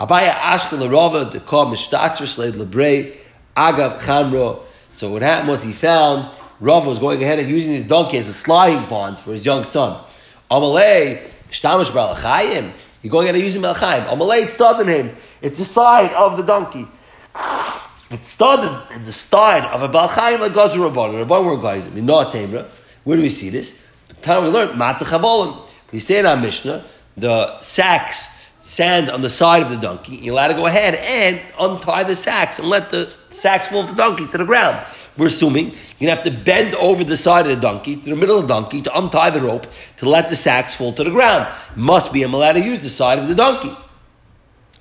Abaya 0.00 0.34
ashkel 0.34 0.78
rova 0.88 1.30
the 1.30 1.40
kol 1.40 1.66
mishtatcher 1.66 2.52
lebrei 2.52 3.16
agav 3.56 4.00
chamro. 4.00 4.62
So 4.92 5.10
what 5.10 5.22
happened 5.22 5.48
was 5.48 5.62
he 5.62 5.72
found 5.72 6.30
Rav 6.60 6.86
was 6.86 6.98
going 6.98 7.22
ahead 7.22 7.38
and 7.38 7.48
using 7.48 7.74
his 7.74 7.84
donkey 7.84 8.18
as 8.18 8.28
a 8.28 8.32
sliding 8.32 8.86
pond 8.86 9.20
for 9.20 9.32
his 9.32 9.46
young 9.46 9.64
son. 9.64 10.02
Amalei 10.50 11.22
Shtamish 11.50 11.90
Balachayim. 11.90 12.72
You're 13.02 13.10
going 13.10 13.32
to 13.32 13.38
use 13.38 13.54
him 13.54 13.62
Balachayim. 13.62 14.06
Amalei, 14.06 14.42
it's 14.42 14.56
him. 14.56 15.16
It's 15.40 15.58
the 15.58 15.64
side 15.64 16.12
of 16.14 16.36
the 16.36 16.42
donkey. 16.42 16.88
It's 18.10 18.28
started 18.28 18.94
in 18.94 19.04
the 19.04 19.12
side 19.12 19.64
of 19.66 19.82
a 19.82 19.88
Balachayim 19.88 20.40
like 20.40 20.54
Gazer 20.54 20.78
Rabban. 20.78 21.24
Rabban 21.24 21.44
were 21.44 21.58
guys. 21.58 21.88
Not 21.94 22.32
Tamra. 22.32 22.68
Where 23.08 23.16
do 23.16 23.22
we 23.22 23.30
see 23.30 23.48
this? 23.48 23.82
The 24.08 24.14
time 24.16 24.44
we 24.44 24.50
learned, 24.50 24.78
Matachavolim. 24.78 25.58
We 25.92 25.98
say 25.98 26.18
in 26.18 26.26
our 26.26 26.36
Mishnah, 26.36 26.84
the 27.16 27.58
sacks, 27.60 28.28
sand 28.60 29.08
on 29.08 29.22
the 29.22 29.30
side 29.30 29.62
of 29.62 29.70
the 29.70 29.78
donkey, 29.78 30.16
you're 30.16 30.34
allowed 30.34 30.48
to 30.48 30.54
go 30.54 30.66
ahead 30.66 30.94
and 30.94 31.40
untie 31.58 32.02
the 32.02 32.14
sacks 32.14 32.58
and 32.58 32.68
let 32.68 32.90
the 32.90 33.16
sacks 33.30 33.68
fall 33.68 33.84
off 33.84 33.88
the 33.88 33.94
donkey 33.94 34.26
to 34.26 34.36
the 34.36 34.44
ground. 34.44 34.86
We're 35.16 35.28
assuming 35.28 35.72
you're 35.98 36.10
to 36.10 36.16
have 36.16 36.24
to 36.24 36.30
bend 36.30 36.74
over 36.74 37.02
the 37.02 37.16
side 37.16 37.46
of 37.46 37.56
the 37.56 37.62
donkey, 37.62 37.96
to 37.96 38.10
the 38.10 38.14
middle 38.14 38.40
of 38.40 38.46
the 38.46 38.52
donkey, 38.52 38.82
to 38.82 38.98
untie 38.98 39.30
the 39.30 39.40
rope, 39.40 39.66
to 39.96 40.06
let 40.06 40.28
the 40.28 40.36
sacks 40.36 40.74
fall 40.74 40.92
to 40.92 41.02
the 41.02 41.10
ground. 41.10 41.48
Must 41.76 42.12
be, 42.12 42.22
I'm 42.22 42.34
allowed 42.34 42.52
to 42.52 42.60
use 42.60 42.82
the 42.82 42.90
side 42.90 43.18
of 43.18 43.26
the 43.26 43.34
donkey. 43.34 43.74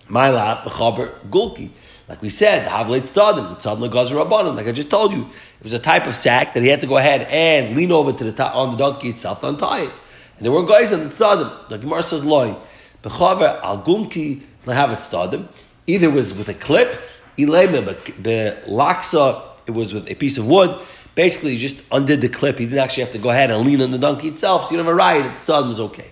My 0.10 0.32
lap, 0.32 0.66
gulki. 0.66 1.70
Like 2.08 2.22
we 2.22 2.30
said, 2.30 2.66
the 2.66 2.70
havlet 2.70 3.02
the 3.02 3.56
tzadna 3.56 3.92
gazer 3.92 4.16
rabbanim. 4.16 4.56
Like 4.56 4.68
I 4.68 4.72
just 4.72 4.90
told 4.90 5.12
you, 5.12 5.24
it 5.24 5.64
was 5.64 5.74
a 5.74 5.80
type 5.80 6.08
of 6.08 6.16
sack 6.16 6.54
that 6.54 6.64
he 6.64 6.70
had 6.70 6.82
to 6.82 6.88
go 6.88 6.98
ahead 6.98 7.24
and 7.30 7.76
lean 7.76 7.92
over 7.92 8.14
to 8.14 8.24
the 8.24 8.32
top, 8.32 8.56
on 8.56 8.72
the 8.72 8.78
donkey 8.78 9.10
itself 9.10 9.42
to 9.42 9.50
untie 9.50 9.82
it. 9.82 9.94
And 10.38 10.46
there 10.46 10.52
were 10.52 10.66
guys 10.66 10.94
on 10.94 11.02
the 11.02 11.08
tzadim. 11.08 11.70
The 11.70 11.78
Gemara 11.78 12.04
says 12.04 12.24
loy, 12.24 12.56
bechaver 13.04 13.62
al 13.62 13.84
gumki 13.84 14.42
lehavet 14.66 14.98
stadim. 14.98 15.48
Either 15.86 16.08
it 16.08 16.14
was 16.14 16.34
with 16.34 16.48
a 16.48 16.54
clip, 16.54 16.98
ilema 17.38 18.24
the 18.24 18.58
laksa 18.68 19.44
it 19.68 19.72
was 19.72 19.94
with 19.94 20.10
a 20.10 20.16
piece 20.16 20.38
of 20.38 20.48
wood. 20.48 20.80
Basically, 21.14 21.52
he 21.52 21.58
just 21.58 21.84
undid 21.90 22.22
the 22.22 22.30
clip. 22.30 22.58
He 22.58 22.66
didn't 22.66 22.80
actually 22.80 23.04
have 23.04 23.14
to 23.14 23.20
go 23.20 23.32
ahead 23.32 23.52
and 23.52 23.66
lean 23.66 23.82
on 23.82 23.92
the 23.92 23.98
donkey 23.98 24.30
itself, 24.30 24.66
so 24.66 24.72
you 24.72 24.78
don't 24.78 24.86
have 24.86 24.94
a 24.94 24.96
riot. 24.96 25.26
It 25.26 25.38
stud 25.38 25.68
was 25.68 25.80
okay. 25.80 26.12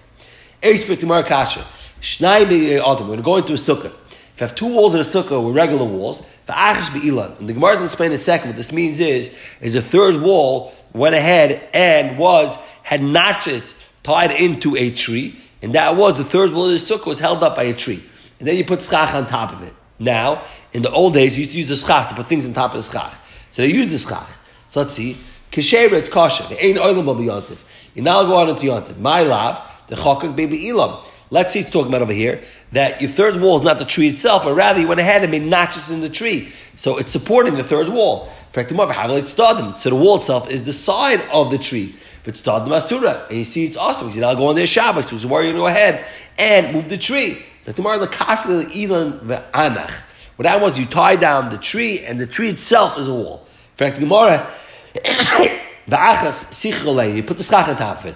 Ace 0.61 0.83
for 0.83 0.95
Timar 0.95 1.23
Kasha. 1.23 1.61
Shnai 2.01 3.07
We're 3.07 3.21
going 3.21 3.45
to 3.45 3.53
a 3.53 3.55
sukkah. 3.55 3.93
If 4.35 4.41
you 4.41 4.47
have 4.47 4.55
two 4.55 4.73
walls 4.73 4.93
in 4.93 4.99
a 4.99 5.03
sukkah 5.03 5.45
with 5.45 5.55
regular 5.55 5.85
walls, 5.85 6.19
and 6.49 7.47
the 7.47 7.53
Gemara 7.53 7.75
going 7.75 7.85
explain 7.85 8.11
in 8.11 8.15
a 8.15 8.17
second 8.17 8.49
what 8.49 8.57
this 8.57 8.73
means 8.73 8.99
is, 8.99 9.33
is 9.61 9.75
a 9.75 9.81
third 9.81 10.21
wall 10.21 10.73
went 10.93 11.15
ahead 11.15 11.69
and 11.73 12.17
was, 12.17 12.57
had 12.83 13.01
notches 13.01 13.75
tied 14.03 14.31
into 14.31 14.75
a 14.75 14.91
tree, 14.91 15.39
and 15.61 15.73
that 15.75 15.95
was, 15.95 16.17
the 16.17 16.25
third 16.25 16.51
wall 16.51 16.65
of 16.65 16.71
the 16.71 16.77
sukkah 16.77 17.05
was 17.05 17.17
held 17.17 17.43
up 17.43 17.55
by 17.55 17.63
a 17.63 17.73
tree. 17.73 18.03
And 18.39 18.45
then 18.45 18.57
you 18.57 18.65
put 18.65 18.83
schach 18.83 19.13
on 19.13 19.25
top 19.25 19.53
of 19.53 19.63
it. 19.63 19.73
Now, 19.99 20.43
in 20.73 20.81
the 20.81 20.91
old 20.91 21.13
days, 21.13 21.37
you 21.37 21.43
used 21.43 21.53
to 21.53 21.57
use 21.57 21.69
the 21.69 21.77
schach 21.77 22.09
to 22.09 22.15
put 22.15 22.27
things 22.27 22.45
on 22.45 22.53
top 22.53 22.75
of 22.75 22.83
the 22.83 22.91
schach. 22.91 23.17
So 23.49 23.61
they 23.61 23.69
used 23.69 23.91
the 23.91 23.99
schach. 23.99 24.27
So 24.67 24.81
let's 24.81 24.93
see. 24.93 25.13
Kishera, 25.51 25.93
it's 25.93 26.09
kosher. 26.09 26.43
The 26.49 26.61
ain't 26.63 26.77
oilam. 26.77 27.57
You 27.95 28.01
now 28.01 28.23
go 28.23 28.35
on 28.35 28.49
into 28.49 28.65
yontif. 28.65 28.97
My 28.97 29.21
love, 29.21 29.61
the 29.87 29.95
chokak 29.95 30.35
baby 30.35 30.59
ilam. 30.65 31.01
Let's 31.31 31.53
see, 31.53 31.59
it's 31.59 31.71
talking 31.71 31.89
about 31.89 32.01
over 32.01 32.13
here 32.13 32.41
that 32.71 33.01
your 33.01 33.09
third 33.09 33.41
wall 33.41 33.57
is 33.57 33.63
not 33.63 33.79
the 33.79 33.85
tree 33.85 34.07
itself, 34.07 34.43
but 34.43 34.53
rather 34.53 34.79
you 34.79 34.87
went 34.87 34.99
ahead 34.99 35.23
and 35.23 35.31
made 35.31 35.43
notches 35.43 35.89
in 35.89 36.01
the 36.01 36.09
tree. 36.09 36.51
So 36.75 36.97
it's 36.97 37.11
supporting 37.11 37.55
the 37.55 37.63
third 37.63 37.89
wall. 37.89 38.29
So 38.53 38.63
the 38.63 39.95
wall 39.95 40.15
itself 40.15 40.49
is 40.49 40.63
the 40.63 40.73
side 40.73 41.21
of 41.31 41.51
the 41.51 41.57
tree. 41.57 41.95
But 42.23 42.35
start 42.35 42.65
the 42.65 42.71
masura, 42.71 43.27
and 43.27 43.37
you 43.37 43.43
see 43.43 43.65
it's 43.65 43.77
awesome 43.77 44.07
because 44.07 44.15
you 44.15 44.21
now 44.21 44.33
go 44.33 44.47
on 44.47 44.55
there 44.55 44.65
Shabbos, 44.65 45.11
which 45.11 45.21
is 45.21 45.27
where 45.27 45.43
you're 45.43 45.53
going 45.53 45.65
to 45.65 45.71
go 45.71 45.79
ahead 45.79 46.05
and 46.37 46.73
move 46.73 46.89
the 46.89 46.97
tree. 46.97 47.37
So 47.63 47.71
tomorrow 47.71 47.99
the 47.99 48.07
kafil 48.07 48.63
ilan 48.63 49.19
ve'anach. 49.19 50.01
What 50.35 50.43
that 50.43 50.61
was, 50.61 50.79
you 50.79 50.85
tie 50.85 51.17
down 51.17 51.49
the 51.49 51.57
tree, 51.57 51.99
and 51.99 52.19
the 52.19 52.25
tree 52.25 52.49
itself 52.49 52.97
is 52.97 53.07
a 53.07 53.13
wall. 53.13 53.45
In 53.45 53.77
fact, 53.77 53.95
the 53.95 54.01
Gemara, 54.01 54.49
the 54.93 55.95
achas 55.95 56.45
sichrolei, 56.51 57.15
you 57.15 57.23
put 57.23 57.37
the 57.37 57.43
schach 57.43 57.67
on 57.67 57.77
top 57.77 57.99
of 57.99 58.05
it. 58.07 58.15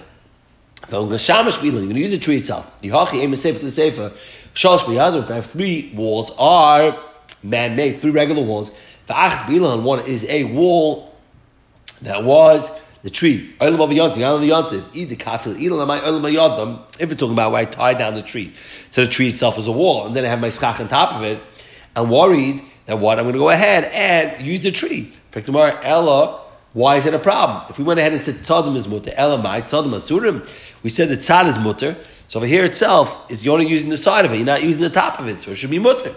You're 0.88 1.06
going 1.06 1.18
to 1.18 2.00
use 2.00 2.10
the 2.10 2.18
tree 2.18 2.36
itself. 2.36 2.80
Yihachi 2.82 3.22
aim 3.22 3.34
sefer 3.36 3.58
to 3.60 3.70
the. 3.70 4.12
If 4.52 5.30
I 5.30 5.34
have 5.34 5.46
three 5.46 5.92
walls, 5.94 6.32
are 6.38 6.98
man-made, 7.42 7.98
three 7.98 8.10
regular 8.10 8.42
walls. 8.42 8.70
The 9.06 9.14
achat 9.14 9.46
bilan 9.46 9.82
one 9.82 10.00
is 10.00 10.24
a 10.28 10.44
wall 10.44 11.14
that 12.02 12.24
was 12.24 12.70
the 13.02 13.10
tree. 13.10 13.54
If 13.60 13.78
we're 13.78 13.88
talking 17.14 17.32
about 17.32 17.52
where 17.52 17.60
I 17.60 17.64
tie 17.64 17.94
down 17.94 18.14
the 18.14 18.22
tree, 18.22 18.52
so 18.90 19.04
the 19.04 19.10
tree 19.10 19.28
itself 19.28 19.56
is 19.58 19.66
a 19.66 19.72
wall, 19.72 20.06
and 20.06 20.14
then 20.14 20.24
I 20.24 20.28
have 20.28 20.40
my 20.40 20.50
schach 20.50 20.80
on 20.80 20.88
top 20.88 21.14
of 21.14 21.22
it, 21.22 21.40
I'm 21.96 22.10
worried 22.10 22.62
that 22.86 22.98
what 22.98 23.18
I'm 23.18 23.24
going 23.24 23.34
to 23.34 23.38
go 23.38 23.50
ahead 23.50 23.84
and 23.84 24.44
use 24.44 24.60
the 24.60 24.70
tree. 24.70 25.12
Ella, 25.34 26.39
why 26.72 26.96
is 26.96 27.06
it 27.06 27.14
a 27.14 27.18
problem? 27.18 27.64
If 27.68 27.78
we 27.78 27.84
went 27.84 27.98
ahead 27.98 28.12
and 28.12 28.22
said 28.22 28.36
tzadim 28.36 28.76
is 28.76 28.86
mutter, 28.86 29.10
elamai 29.10 29.62
tzadim 29.62 29.90
asurim, 29.90 30.48
we 30.82 30.90
said 30.90 31.08
that 31.08 31.18
tzad 31.18 31.46
is 31.46 31.58
mutter. 31.58 31.96
So 32.28 32.38
over 32.38 32.46
here 32.46 32.64
itself, 32.64 33.30
it's 33.30 33.44
you're 33.44 33.54
only 33.54 33.66
using 33.66 33.90
the 33.90 33.96
side 33.96 34.24
of 34.24 34.32
it. 34.32 34.36
You're 34.36 34.46
not 34.46 34.62
using 34.62 34.82
the 34.82 34.90
top 34.90 35.18
of 35.18 35.26
it, 35.28 35.40
so 35.42 35.50
it 35.50 35.56
should 35.56 35.70
be 35.70 35.80
mutter. 35.80 36.14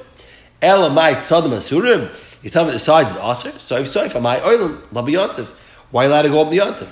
Elamai 0.62 1.15
tzadim 1.15 1.50
asurim. 1.50 2.13
You 2.43 2.50
tell 2.50 2.65
me 2.65 2.72
the 2.72 2.79
sides 2.79 3.12
is 3.12 3.17
aser. 3.17 3.57
So 3.57 3.77
if 3.77 3.88
so, 3.88 4.03
if 4.03 4.15
am 4.15 4.25
I 4.25 4.39
oilim 4.39 4.86
labiyantiv. 4.88 5.48
Why 5.91 6.05
allowed 6.05 6.24
to 6.24 6.29
go 6.29 6.41
up 6.41 6.50
the 6.50 6.57
yontif? 6.57 6.91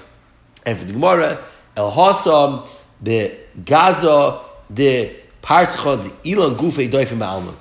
And 0.66 0.78
for 0.78 0.86
the 0.86 0.94
Gemara, 0.94 1.44
El 1.76 1.92
Hasam, 1.92 2.68
the 3.02 3.36
Gaza, 3.66 4.42
the 4.70 5.16
Parsacha, 5.42 6.04
the 6.04 6.10
Ilan 6.30 6.56
Gufe 6.56 6.90
Doifim 6.90 7.26
Alma. 7.26 7.56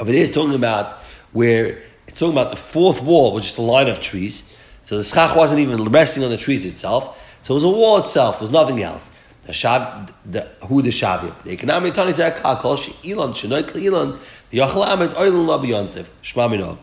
Over 0.00 0.10
there, 0.10 0.22
it's 0.24 0.32
talking 0.32 0.54
about 0.54 0.98
where 1.32 1.78
it's 2.08 2.18
talking 2.18 2.32
about 2.32 2.50
the 2.50 2.56
fourth 2.56 3.00
wall, 3.02 3.34
which 3.34 3.46
is 3.46 3.54
the 3.54 3.62
line 3.62 3.88
of 3.88 4.00
trees. 4.00 4.42
So 4.84 4.98
the 4.98 5.04
schach 5.04 5.36
wasn't 5.36 5.60
even 5.60 5.82
resting 5.84 6.24
on 6.24 6.30
the 6.30 6.36
trees 6.36 6.66
itself. 6.66 7.38
So 7.42 7.54
it 7.54 7.56
was 7.56 7.64
a 7.64 7.68
wall 7.68 7.98
itself. 7.98 8.36
It 8.36 8.42
was 8.42 8.50
nothing 8.50 8.82
else. 8.82 9.10
The 9.44 9.52
shav, 9.52 10.12
the 10.24 10.48
who 10.66 10.82
the 10.82 10.90
shavia. 10.90 11.34
The 11.42 11.50
economic 11.50 11.94
tani 11.94 12.12
zeh 12.12 12.36
kol 12.60 12.76
she 12.76 12.92
ilan 13.10 13.32
shenoit 13.32 13.70
ilan 13.72 14.18
the 14.50 14.60
amet 14.60 15.10
oilan 15.10 15.46
la 15.46 15.58
biyantiv 15.58 16.06
shma 16.22 16.48
minah. 16.48 16.78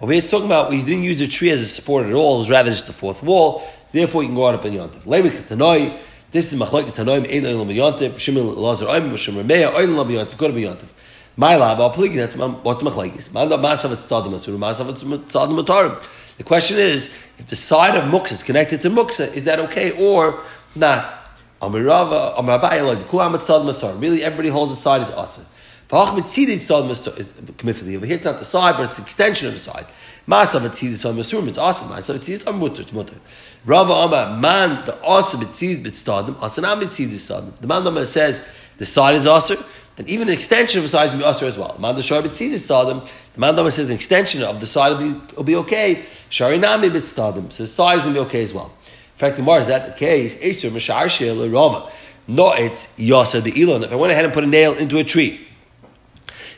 Over 0.00 0.12
here, 0.12 0.18
it's 0.18 0.30
talking 0.30 0.46
about 0.46 0.70
we 0.70 0.82
didn't 0.82 1.04
use 1.04 1.20
the 1.20 1.28
tree 1.28 1.50
as 1.50 1.62
a 1.62 1.66
support 1.66 2.06
at 2.06 2.12
all. 2.12 2.36
It 2.36 2.38
was 2.38 2.50
rather 2.50 2.70
just 2.70 2.86
the 2.86 2.92
fourth 2.92 3.22
wall. 3.22 3.60
So 3.86 3.98
therefore, 3.98 4.22
you 4.22 4.28
can 4.28 4.34
go 4.34 4.44
on 4.44 4.54
up 4.54 4.64
in 4.64 4.74
Yontif. 4.74 5.02
Lemik 5.04 5.32
Tanoi. 5.42 5.96
This 6.32 6.52
is 6.52 6.58
Machlokes 6.58 6.90
Tanoim 6.92 7.24
Ein 7.24 7.44
Olam 7.44 7.72
Yontif. 7.72 8.18
Shimon 8.18 8.56
Lazar 8.56 8.86
Oim 8.86 9.16
Shimon 9.16 9.46
Meya 9.46 9.72
Oim 9.72 9.96
Lam 9.96 10.08
Yontif. 10.08 10.36
Go 10.36 10.48
to 10.48 10.54
Yontif. 10.54 10.88
My 11.36 11.56
lab, 11.56 11.80
I'll 11.80 11.88
plug 11.88 12.12
that's 12.12 12.36
what's 12.36 12.82
machlekes. 12.82 13.32
The 16.42 16.48
question 16.48 16.76
is, 16.76 17.06
if 17.38 17.46
the 17.46 17.54
side 17.54 17.94
of 17.94 18.02
muksa 18.10 18.32
is 18.32 18.42
connected 18.42 18.82
to 18.82 18.90
muksa, 18.90 19.32
is 19.32 19.44
that 19.44 19.60
okay 19.60 19.92
or 19.92 20.40
not? 20.74 21.14
Really, 21.60 21.88
everybody 24.24 24.48
holds 24.48 24.72
the 24.72 24.76
side 24.76 25.02
is 25.02 25.12
awesome. 25.12 25.46
Over 25.92 26.16
here, 26.16 26.24
it's 26.48 26.68
not 26.68 26.88
the 28.40 28.44
side, 28.44 28.76
but 28.76 28.86
it's 28.86 28.96
the 28.96 29.02
extension 29.02 29.46
of 29.46 29.54
the 29.54 29.60
side. 29.60 29.86
Masav 30.26 30.62
masurim. 30.62 31.46
It's 31.46 31.58
awesome. 31.58 31.90
Mutter. 31.90 32.82
It's. 32.82 33.20
Rava 33.64 33.92
Amar 33.92 34.36
man 34.36 34.84
the 34.84 35.00
awesome. 35.04 35.42
The 35.42 35.46
man 37.68 38.06
says 38.08 38.42
the 38.78 38.86
side 38.86 39.14
is 39.14 39.28
awesome. 39.28 39.62
Then 39.96 40.08
even 40.08 40.28
an 40.28 40.34
extension 40.34 40.78
of 40.78 40.84
the 40.84 40.88
side 40.88 41.12
will 41.12 41.18
be 41.18 41.24
awesome 41.24 41.48
as 41.48 41.58
well. 41.58 41.76
Man 41.78 41.94
the 41.94 42.02
shar 42.02 42.22
b'tzid 42.22 42.52
b'tzadim. 42.52 43.08
The 43.34 43.40
man 43.40 43.70
says 43.70 43.90
an 43.90 43.96
extension 43.96 44.42
of 44.42 44.60
the 44.60 44.66
side 44.66 44.98
will 44.98 45.12
be, 45.12 45.34
will 45.36 45.44
be 45.44 45.56
okay. 45.56 46.04
Shari 46.30 46.58
nami 46.58 46.88
b'tzadim. 46.88 47.52
So 47.52 47.64
the 47.64 47.66
side 47.68 48.04
will 48.04 48.12
be 48.12 48.18
okay 48.20 48.42
as 48.42 48.54
well. 48.54 48.72
In 48.86 49.18
fact, 49.18 49.36
the 49.36 49.42
Mar 49.42 49.58
is 49.58 49.66
that 49.66 49.86
the 49.86 49.98
case. 49.98 50.36
Eser 50.38 50.70
mashar 50.70 51.08
shel 51.10 51.48
Rava. 51.48 51.90
No, 52.26 52.52
it's 52.52 52.86
yasa 52.96 53.42
the 53.42 53.52
ilon. 53.62 53.84
If 53.84 53.92
I 53.92 53.96
went 53.96 54.12
ahead 54.12 54.24
and 54.24 54.32
put 54.32 54.44
a 54.44 54.46
nail 54.46 54.74
into 54.74 54.98
a 54.98 55.04
tree. 55.04 55.46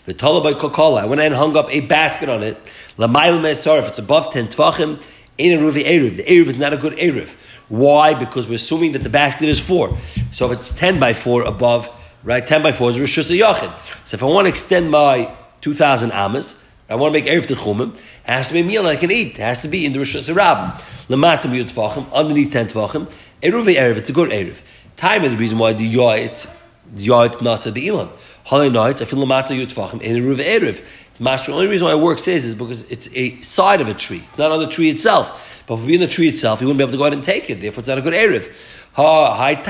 The 0.06 0.14
by 0.14 0.52
kalkalah. 0.52 1.00
I 1.00 1.06
went 1.06 1.20
ahead 1.20 1.32
and 1.32 1.38
hung 1.40 1.56
up 1.56 1.70
a 1.70 1.80
basket 1.80 2.28
on 2.28 2.42
it. 2.42 2.58
Lamail 2.98 3.40
Me'esar, 3.42 3.78
if 3.78 3.88
it's 3.88 3.98
above 3.98 4.32
10 4.32 4.48
tvachim, 4.48 5.02
ain't 5.38 5.60
a 5.60 5.64
ruvi 5.64 5.82
Erev. 5.84 6.18
The 6.18 6.22
Erev 6.24 6.46
is 6.48 6.56
not 6.56 6.72
a 6.74 6.76
good 6.76 6.92
Erev. 6.94 7.34
Why? 7.68 8.12
Because 8.12 8.46
we're 8.46 8.56
assuming 8.56 8.92
that 8.92 9.02
the 9.02 9.08
basket 9.08 9.48
is 9.48 9.58
4. 9.58 9.96
So 10.32 10.50
if 10.50 10.58
it's 10.58 10.72
10 10.72 11.00
by 11.00 11.14
4 11.14 11.44
above, 11.44 11.90
right, 12.24 12.46
10 12.46 12.62
by 12.62 12.72
4 12.72 12.90
is 12.90 13.00
Rosh 13.00 13.18
Yachin. 13.18 14.06
So 14.06 14.16
if 14.16 14.22
I 14.22 14.26
want 14.26 14.46
to 14.46 14.48
extend 14.48 14.90
my 14.90 15.32
2,000 15.60 16.12
amas, 16.12 16.60
I 16.88 16.96
want 16.96 17.14
to 17.14 17.20
make 17.20 17.30
Erev 17.30 17.46
Techumim, 17.46 17.94
it 17.94 18.02
has 18.24 18.48
to 18.48 18.54
be 18.54 18.60
a 18.60 18.64
meal 18.64 18.87
I 18.87 18.96
can 18.96 19.10
eat. 19.10 19.38
It 19.38 19.42
has 19.42 19.62
to 19.62 19.68
be 19.68 19.87
in 19.87 19.92
the 19.92 19.98
Rosh 19.98 20.16
Hashanah. 20.16 21.06
Lamatim 21.08 21.52
Yud 21.52 21.72
Tvachim, 21.72 22.12
underneath 22.12 22.52
10 22.52 22.68
Tvachim, 22.68 23.14
Eruvi 23.42 23.76
Erev, 23.76 23.96
it's 23.96 24.10
a 24.10 24.12
good 24.12 24.30
Erev. 24.30 24.62
Time 24.96 25.22
is 25.22 25.30
the 25.30 25.37
reason 25.37 25.58
why 25.58 25.72
the 25.72 25.94
Yoit, 25.94 26.54
the 26.94 27.06
Yoit 27.06 27.34
Nasa 27.37 27.72
the 27.72 27.87
Ilan. 27.88 28.10
Holly 28.44 28.68
nights, 28.68 29.00
I 29.00 29.06
feel 29.06 29.24
lamata 29.24 29.58
yutvachim 29.58 30.02
in 30.02 30.16
a 30.16 30.20
ruv 30.20 30.37
erev. 30.37 30.78
It's 31.08 31.18
master. 31.18 31.50
The 31.50 31.56
only 31.56 31.68
reason 31.68 31.87
why 31.87 31.92
it 31.94 32.00
works 32.00 32.28
is 32.28 32.44
is 32.44 32.54
because 32.54 32.90
it's 32.90 33.08
a 33.14 33.40
side 33.40 33.80
of 33.80 33.88
a 33.88 33.94
tree. 33.94 34.22
It's 34.28 34.38
not 34.38 34.52
on 34.52 34.58
the 34.58 34.66
tree 34.66 34.90
itself. 34.90 35.53
But 35.66 35.74
if 35.74 35.87
we 35.87 35.94
in 35.94 36.00
the 36.00 36.07
tree 36.07 36.29
itself, 36.29 36.61
you 36.61 36.66
wouldn't 36.66 36.79
be 36.79 36.85
able 36.85 36.92
to 36.92 36.98
go 36.98 37.05
out 37.05 37.12
and 37.12 37.24
take 37.24 37.48
it. 37.48 37.61
Therefore, 37.61 37.81
it's 37.81 37.88
not 37.88 37.98
a 37.98 38.03
good 38.03 38.12
erev. 38.12 38.53
Even 38.96 39.62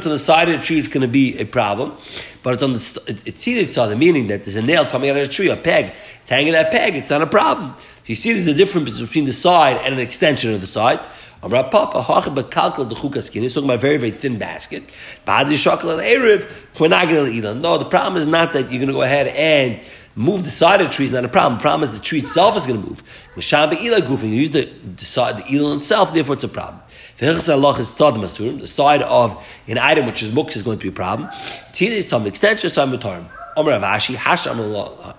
to 0.00 0.08
the 0.08 0.18
side 0.18 0.48
of 0.48 0.60
the 0.60 0.64
tree, 0.64 0.78
it's 0.78 0.88
going 0.88 1.00
to 1.00 1.08
be 1.08 1.38
a 1.38 1.44
problem. 1.44 1.96
But 2.42 2.54
it's 2.54 2.62
on 2.62 2.74
the 2.74 2.78
it's 2.78 3.44
tzidei 3.44 3.62
stadim, 3.62 3.98
meaning 3.98 4.28
that 4.28 4.44
there's 4.44 4.56
a 4.56 4.62
nail 4.62 4.86
coming 4.86 5.10
out 5.10 5.16
of 5.16 5.26
the 5.26 5.32
tree, 5.32 5.48
a 5.48 5.56
peg. 5.56 5.94
It's 6.20 6.30
hanging 6.30 6.52
that 6.52 6.70
peg. 6.70 6.94
It's 6.94 7.10
not 7.10 7.22
a 7.22 7.26
problem. 7.26 7.74
So 7.76 7.82
you 8.06 8.14
see, 8.14 8.32
there's 8.32 8.44
the 8.44 8.54
difference 8.54 9.00
between 9.00 9.24
the 9.24 9.32
side 9.32 9.78
and 9.78 9.94
an 9.94 10.00
extension 10.00 10.52
of 10.52 10.60
the 10.60 10.66
side. 10.66 11.00
Amra 11.42 11.64
Papa, 11.64 12.02
Hachim 12.02 12.36
Bekalkel 12.36 12.88
the 12.88 12.94
Chukaskin. 12.94 13.42
He's 13.42 13.54
talking 13.54 13.68
about 13.68 13.78
a 13.78 13.78
very, 13.78 13.96
very 13.96 14.12
thin 14.12 14.38
basket. 14.38 14.84
Badi 15.24 15.54
Shakal 15.54 16.00
Erev, 16.00 16.48
Kwanagil 16.76 17.60
No, 17.60 17.78
the 17.78 17.84
problem 17.84 18.16
is 18.16 18.28
not 18.28 18.52
that 18.52 18.70
you're 18.70 18.78
going 18.78 18.86
to 18.86 18.92
go 18.92 19.02
ahead 19.02 19.26
and 19.26 19.80
move 20.14 20.42
the 20.44 20.50
side 20.50 20.80
of 20.80 20.88
the 20.88 20.92
tree 20.92 21.04
is 21.04 21.12
not 21.12 21.24
a 21.24 21.28
problem. 21.28 21.58
The 21.58 21.62
problem 21.62 21.88
is 21.88 21.96
the 21.96 22.04
tree 22.04 22.18
itself 22.20 22.56
is 22.56 22.66
going 22.66 22.82
to 22.82 22.88
move. 22.88 23.02
Gufin, 23.36 24.28
you 24.28 24.36
use 24.36 24.50
the, 24.50 24.68
the 24.96 25.04
side, 25.04 25.38
the 25.38 25.56
Elon 25.56 25.78
itself, 25.78 26.12
therefore 26.12 26.34
it's 26.34 26.44
a 26.44 26.48
problem. 26.48 26.80
The 27.18 28.66
side 28.66 29.02
of 29.02 29.46
an 29.68 29.78
item 29.78 30.06
which 30.06 30.22
is 30.22 30.30
muks 30.32 30.56
is 30.56 30.62
going 30.62 30.78
to 30.78 30.82
be 30.82 30.88
a 30.88 30.92
problem. 30.92 31.30
Tina 31.72 31.94
is 31.94 32.08
some 32.08 32.26
extension, 32.26 32.68
some 32.70 32.92
mutarim. 32.92 33.26
Amr 33.56 33.72
Avashi, 33.72 34.14
Hasham 34.14 34.56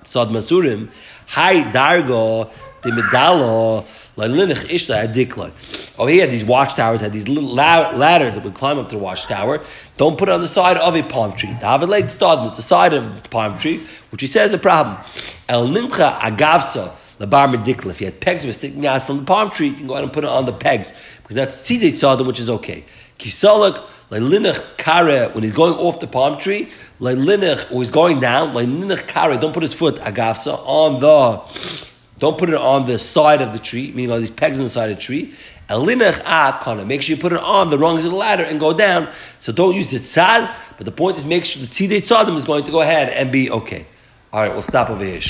Sad 0.06 0.30
Masurim, 0.30 0.90
Hai 1.28 1.64
Dargo, 1.72 2.52
the 2.84 2.92
medalo 2.92 3.86
linich 4.16 4.66
ishta 4.70 5.08
adikla. 5.08 5.52
Oh, 5.98 6.06
he 6.06 6.18
had 6.20 6.32
these 6.32 6.46
watchtowers, 6.46 7.02
had 7.02 7.14
these 7.14 7.28
little 7.28 7.50
ladders 7.50 8.36
that 8.36 8.44
would 8.44 8.54
climb 8.54 8.78
up 8.78 8.90
to 8.90 8.96
the 8.96 9.02
watchtower. 9.02 9.62
Don't 9.98 10.18
put 10.18 10.30
it 10.30 10.32
on 10.32 10.42
the 10.42 10.48
side 10.48 10.78
of 10.78 10.96
a 10.96 11.04
palm 11.04 11.34
tree. 11.34 11.56
David 11.60 11.90
laid 11.90 12.10
stad, 12.10 12.46
it's 12.48 12.58
the 12.58 12.62
side 12.62 12.94
of 12.94 13.24
the 13.24 13.30
palm 13.30 13.58
tree, 13.58 13.84
which 14.12 14.22
he 14.22 14.28
says 14.28 14.50
is 14.50 14.54
a 14.56 14.58
problem. 14.58 14.98
El 15.50 15.68
nimcha 15.68 16.20
agavsa. 16.20 16.92
Labar 17.20 17.54
medikla. 17.54 17.92
If 17.92 18.02
you 18.02 18.08
had 18.08 18.20
pegs 18.20 18.44
were 18.46 18.54
sticking 18.54 18.86
out 18.88 19.04
from 19.04 19.18
the 19.20 19.24
palm 19.24 19.52
tree, 19.52 19.68
you 19.68 19.76
can 19.76 19.88
go 19.88 19.94
ahead 19.94 20.04
and 20.04 20.12
put 20.12 20.24
it 20.24 20.30
on 20.30 20.46
the 20.46 20.54
pegs 20.54 20.94
because 21.22 21.36
that's 21.36 21.62
tzidei 21.62 21.92
tzadam, 21.92 22.26
which 22.26 22.40
is 22.40 22.50
okay. 22.50 22.84
Kisalak 23.20 23.84
Leilinach 24.14 24.78
kare, 24.78 25.30
when 25.30 25.44
he's 25.44 25.54
going 25.54 25.74
off 25.74 26.00
the 26.00 26.06
palm 26.06 26.38
tree, 26.38 26.70
leilinach, 27.00 27.72
or 27.72 27.80
he's 27.80 27.90
going 27.90 28.20
down, 28.20 28.54
leilinach 28.54 29.08
kare, 29.08 29.36
don't 29.40 29.54
put 29.54 29.64
his 29.64 29.74
foot, 29.74 29.96
agafsa, 29.96 30.54
on 30.66 31.00
the, 31.00 31.90
don't 32.24 32.38
put 32.38 32.48
it 32.48 32.56
on 32.56 32.86
the 32.86 32.98
side 32.98 33.42
of 33.42 33.52
the 33.52 33.60
tree, 33.60 33.92
meaning 33.94 34.10
all 34.10 34.18
these 34.18 34.32
pegs 34.32 34.58
on 34.58 34.64
the 34.64 34.70
side 34.70 34.90
of 34.90 34.96
the 34.96 35.02
tree. 35.02 35.34
Elinach 35.70 36.22
akana, 36.22 36.88
make 36.88 37.02
sure 37.02 37.18
you 37.18 37.22
put 37.22 37.34
it 37.34 37.40
on 37.40 37.70
the 37.70 37.78
rungs 37.78 38.06
of 38.06 38.12
the 38.12 38.18
ladder 38.18 38.44
and 38.44 38.62
go 38.62 38.72
down. 38.72 39.10
So 39.40 39.52
don't 39.52 39.76
use 39.76 39.92
the 39.92 39.98
tzad, 39.98 40.50
but 40.78 40.86
the 40.86 40.92
point 40.94 41.18
is 41.18 41.26
make 41.26 41.44
sure 41.44 41.62
the 41.62 41.68
tzidei 41.68 42.00
tzadim 42.00 42.38
is 42.38 42.46
going 42.46 42.64
to 42.64 42.72
go 42.72 42.80
ahead 42.80 43.10
and 43.10 43.30
be 43.30 43.52
okay. 43.52 43.86
All 44.32 44.40
right, 44.40 44.54
we'll 44.54 44.62
stop 44.62 44.90
over 44.90 45.04
here. 45.04 45.22